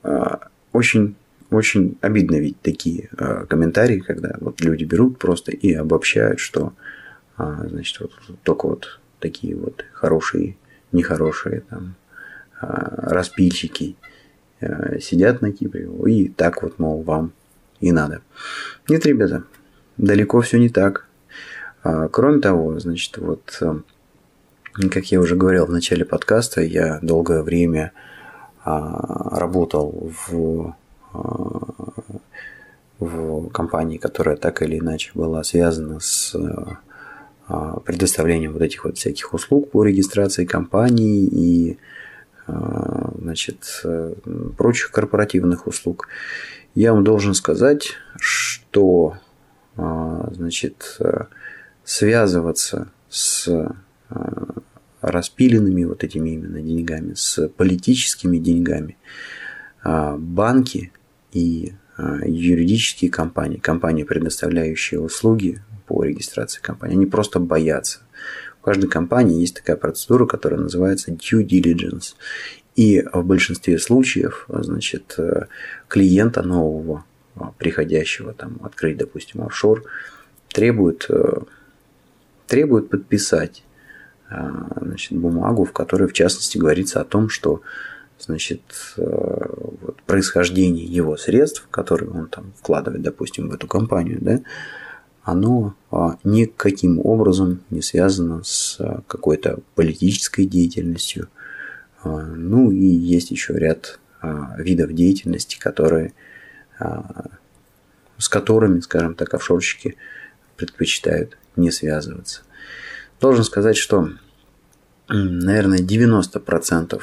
а, 0.04 0.50
очень, 0.72 1.16
очень 1.50 1.98
обидно 2.02 2.36
видеть 2.36 2.62
такие 2.62 3.10
а, 3.18 3.46
комментарии, 3.46 4.00
когда 4.00 4.36
вот 4.40 4.62
люди 4.62 4.84
берут 4.84 5.18
просто 5.18 5.52
и 5.52 5.74
обобщают, 5.74 6.40
что 6.40 6.74
значит, 7.38 8.00
вот, 8.00 8.12
только 8.44 8.68
вот 8.68 9.02
такие 9.20 9.58
вот 9.58 9.84
хорошие, 9.92 10.56
нехорошие 10.94 11.64
там 11.70 11.96
распильщики 12.62 13.98
сидят 15.02 15.42
на 15.42 15.52
Кипре 15.52 15.88
и 16.08 16.30
так 16.30 16.64
вот, 16.64 16.80
мол, 16.80 17.04
вам 17.04 17.32
и 17.80 17.92
надо. 17.92 18.22
Нет, 18.88 19.06
ребята, 19.06 19.44
далеко 19.98 20.42
все 20.42 20.58
не 20.58 20.70
так. 20.70 21.08
А, 21.84 22.08
кроме 22.08 22.42
того, 22.42 22.80
значит, 22.80 23.18
вот, 23.18 23.58
э, 23.62 23.76
как 24.90 25.06
я 25.12 25.20
уже 25.20 25.36
говорил 25.36 25.68
в 25.68 25.72
начале 25.72 26.04
подкаста, 26.04 26.62
я 26.62 27.00
долгое 27.04 27.44
время 27.44 27.92
а, 28.64 29.38
работал 29.40 30.12
в, 30.28 30.76
а, 31.14 31.60
в 33.00 33.50
компании, 33.50 33.98
которая 33.98 34.36
так 34.36 34.64
или 34.64 34.80
иначе 34.80 35.12
была 35.14 35.44
связана 35.44 36.00
с 36.00 36.36
предоставлением 37.86 38.54
вот 38.54 38.64
этих 38.64 38.86
вот 38.86 38.98
всяких 38.98 39.32
услуг 39.32 39.70
по 39.70 39.84
регистрации 39.84 40.46
компании 40.46 41.30
и 41.32 41.78
значит, 43.20 43.82
э, 43.84 44.14
прочих 44.58 44.92
корпоративных 44.92 45.68
услуг. 45.68 46.08
Я 46.74 46.94
вам 46.94 47.04
должен 47.04 47.34
сказать, 47.34 47.94
что 48.20 49.18
а, 49.78 50.30
значит, 50.34 51.00
связываться 51.84 52.90
с 53.10 53.48
а, 54.10 54.46
распиленными 55.02 55.84
вот 55.84 56.04
этими 56.04 56.32
именно 56.32 56.62
деньгами, 56.62 57.14
с 57.14 57.48
политическими 57.50 58.38
деньгами, 58.38 58.98
а, 59.84 60.18
банки 60.18 60.92
и 61.32 61.74
юридические 62.26 63.10
компании, 63.10 63.56
компании, 63.56 64.04
предоставляющие 64.04 65.00
услуги 65.00 65.62
по 65.88 66.04
регистрации 66.04 66.60
компании, 66.60 66.96
они 66.96 67.06
просто 67.06 67.40
боятся. 67.40 68.00
У 68.62 68.66
каждой 68.66 68.90
компании 68.90 69.40
есть 69.40 69.56
такая 69.56 69.78
процедура, 69.78 70.26
которая 70.26 70.60
называется 70.60 71.12
due 71.12 71.46
diligence. 71.46 72.16
И 72.76 73.02
в 73.14 73.24
большинстве 73.24 73.80
случаев, 73.80 74.46
значит, 74.50 75.18
клиента 75.88 76.42
нового, 76.42 77.06
приходящего 77.58 78.34
там 78.34 78.60
открыть, 78.64 78.98
допустим, 78.98 79.44
офшор, 79.44 79.84
требует, 80.50 81.10
требует 82.48 82.90
подписать 82.90 83.64
значит, 84.30 85.18
бумагу, 85.18 85.64
в 85.64 85.72
которой, 85.72 86.10
в 86.10 86.14
частности, 86.14 86.58
говорится 86.58 87.00
о 87.00 87.06
том, 87.06 87.30
что 87.30 87.62
значит, 88.20 88.62
вот, 88.98 90.02
происхождение 90.06 90.86
его 90.86 91.16
средств, 91.16 91.68
которые 91.72 92.12
он 92.12 92.28
там 92.28 92.54
вкладывает, 92.58 93.02
допустим, 93.02 93.50
в 93.50 93.54
эту 93.54 93.68
компанию, 93.68 94.18
да, 94.20 94.42
оно 95.26 95.74
а, 95.90 96.18
никаким 96.24 97.00
образом 97.04 97.62
не 97.72 97.82
связано 97.82 98.44
с 98.44 98.78
а, 98.80 99.02
какой-то 99.08 99.60
политической 99.74 100.46
деятельностью. 100.46 101.30
А, 102.06 102.22
ну 102.22 102.72
и 102.72 102.86
есть 102.86 103.32
еще 103.32 103.54
ряд 103.54 104.00
видов 104.58 104.92
деятельности, 104.94 105.60
которые, 105.60 106.12
с 108.18 108.28
которыми, 108.28 108.80
скажем 108.80 109.14
так, 109.14 109.32
офшорщики 109.36 109.98
предпочитают 110.56 111.38
не 111.56 111.70
связываться. 111.70 112.42
Должен 113.22 113.44
сказать, 113.44 113.78
что, 113.78 114.10
наверное, 115.10 115.78
90% 115.78 117.00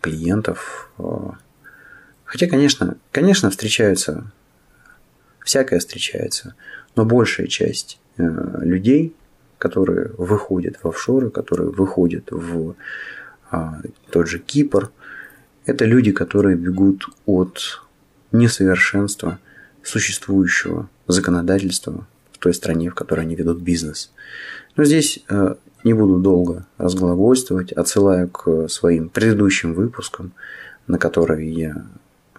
клиентов, 0.00 0.92
хотя, 2.24 2.46
конечно, 2.46 2.98
конечно, 3.10 3.50
встречаются, 3.50 4.30
всякое 5.40 5.80
встречается– 5.80 6.54
но 6.96 7.04
большая 7.04 7.46
часть 7.46 7.98
э, 8.16 8.24
людей, 8.60 9.14
которые 9.58 10.08
выходят 10.18 10.76
в 10.82 10.88
офшоры, 10.88 11.30
которые 11.30 11.70
выходят 11.70 12.30
в 12.30 12.70
а, 12.70 12.74
тот 14.10 14.28
же 14.28 14.38
Кипр, 14.38 14.90
это 15.66 15.84
люди, 15.84 16.12
которые 16.12 16.56
бегут 16.56 17.06
от 17.26 17.82
несовершенства 18.32 19.38
существующего 19.82 20.88
законодательства 21.06 22.06
в 22.32 22.38
той 22.38 22.54
стране, 22.54 22.90
в 22.90 22.94
которой 22.94 23.20
они 23.20 23.34
ведут 23.34 23.60
бизнес. 23.60 24.12
Но 24.76 24.84
здесь 24.84 25.22
э, 25.28 25.54
не 25.84 25.92
буду 25.92 26.18
долго 26.18 26.66
разглагольствовать, 26.78 27.72
отсылаю 27.72 28.28
к 28.28 28.68
своим 28.68 29.08
предыдущим 29.08 29.74
выпускам, 29.74 30.32
на 30.86 30.98
которые 30.98 31.52
я, 31.52 31.84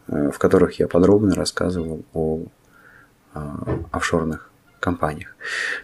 э, 0.08 0.32
в 0.32 0.40
которых 0.40 0.80
я 0.80 0.88
подробно 0.88 1.36
рассказывал 1.36 2.04
о 2.14 2.46
а, 3.34 3.80
офшорных 3.92 4.50
компаниях. 4.80 5.36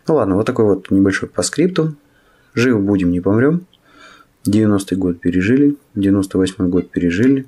Ну 0.08 0.16
ладно, 0.16 0.36
вот 0.36 0.46
такой 0.46 0.66
вот 0.66 0.92
небольшой 0.92 1.30
по 1.30 1.42
скрипту. 1.42 1.96
Живы 2.54 2.80
будем, 2.80 3.12
не 3.12 3.22
помрем. 3.22 3.66
90-й 4.48 4.96
год 4.96 5.20
пережили, 5.20 5.76
98-й 5.96 6.68
год 6.68 6.90
пережили. 6.90 7.48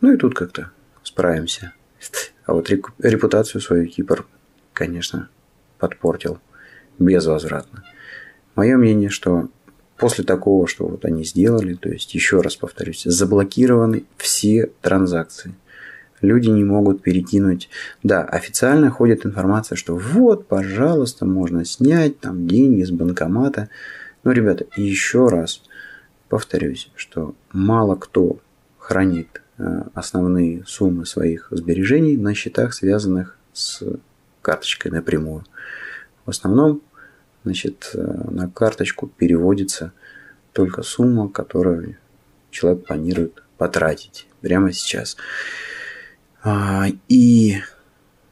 Ну 0.00 0.12
и 0.12 0.16
тут 0.16 0.34
как-то 0.34 0.70
справимся. 1.02 1.72
А 2.46 2.54
вот 2.54 2.70
репутацию 2.70 3.60
свою 3.60 3.86
Кипр, 3.86 4.26
конечно, 4.72 5.28
подпортил 5.78 6.38
безвозвратно. 6.98 7.84
Мое 8.54 8.76
мнение, 8.76 9.08
что 9.08 9.48
после 9.96 10.24
такого, 10.24 10.66
что 10.66 10.86
вот 10.86 11.04
они 11.04 11.24
сделали, 11.24 11.74
то 11.74 11.88
есть 11.88 12.14
еще 12.14 12.40
раз 12.40 12.56
повторюсь, 12.56 13.02
заблокированы 13.04 14.04
все 14.16 14.70
транзакции– 14.80 15.54
люди 16.22 16.48
не 16.48 16.64
могут 16.64 17.02
перекинуть. 17.02 17.68
Да, 18.02 18.22
официально 18.22 18.90
ходит 18.90 19.26
информация, 19.26 19.76
что 19.76 19.96
вот, 19.96 20.46
пожалуйста, 20.46 21.24
можно 21.24 21.64
снять 21.64 22.20
там 22.20 22.46
деньги 22.46 22.82
с 22.82 22.90
банкомата. 22.90 23.68
Но, 24.22 24.32
ребята, 24.32 24.66
еще 24.76 25.28
раз 25.28 25.62
повторюсь, 26.30 26.90
что 26.94 27.34
мало 27.52 27.96
кто 27.96 28.38
хранит 28.78 29.42
э, 29.58 29.82
основные 29.94 30.64
суммы 30.64 31.04
своих 31.04 31.48
сбережений 31.50 32.16
на 32.16 32.34
счетах, 32.34 32.72
связанных 32.72 33.36
с 33.52 33.82
карточкой 34.40 34.92
напрямую. 34.92 35.44
В 36.24 36.30
основном, 36.30 36.82
значит, 37.44 37.90
э, 37.94 38.30
на 38.30 38.48
карточку 38.48 39.08
переводится 39.08 39.92
только 40.52 40.82
сумма, 40.82 41.28
которую 41.28 41.98
человек 42.50 42.86
планирует 42.86 43.42
потратить 43.58 44.28
прямо 44.40 44.72
сейчас. 44.72 45.16
А, 46.42 46.86
и 47.08 47.56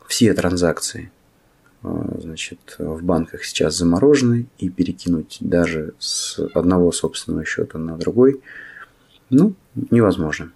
все 0.07 0.33
транзакции 0.35 1.11
значит, 1.83 2.77
в 2.79 3.03
банках 3.05 3.45
сейчас 3.45 3.77
заморожены, 3.77 4.47
и 4.59 4.69
перекинуть 4.69 5.39
даже 5.41 5.95
с 5.99 6.39
одного 6.55 6.93
собственного 6.93 7.45
счета 7.45 7.79
на 7.79 7.97
другой, 7.97 8.41
ну, 9.31 9.55
невозможно. 9.91 10.51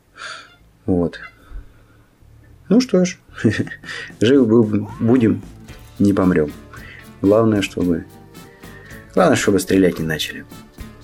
Вот. 0.86 1.20
Ну 2.68 2.80
что 2.80 3.04
ж, 3.04 3.18
живы 4.20 4.62
будем, 5.00 5.42
не 5.98 6.12
помрем. 6.12 6.52
Главное, 7.20 7.62
чтобы... 7.62 8.06
Главное, 9.14 9.36
чтобы 9.36 9.60
стрелять 9.60 9.98
не 9.98 10.06
начали. 10.06 10.44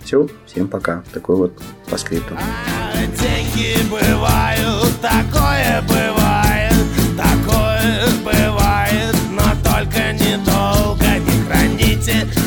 Все, 0.02 0.28
всем 0.46 0.66
пока. 0.68 1.04
Такой 1.12 1.36
вот 1.36 1.52
по 1.90 1.98
скрипту. 1.98 2.34
Бывают, 3.90 5.00
такое 5.02 5.82
бывает, 5.82 6.07
it. 12.08 12.37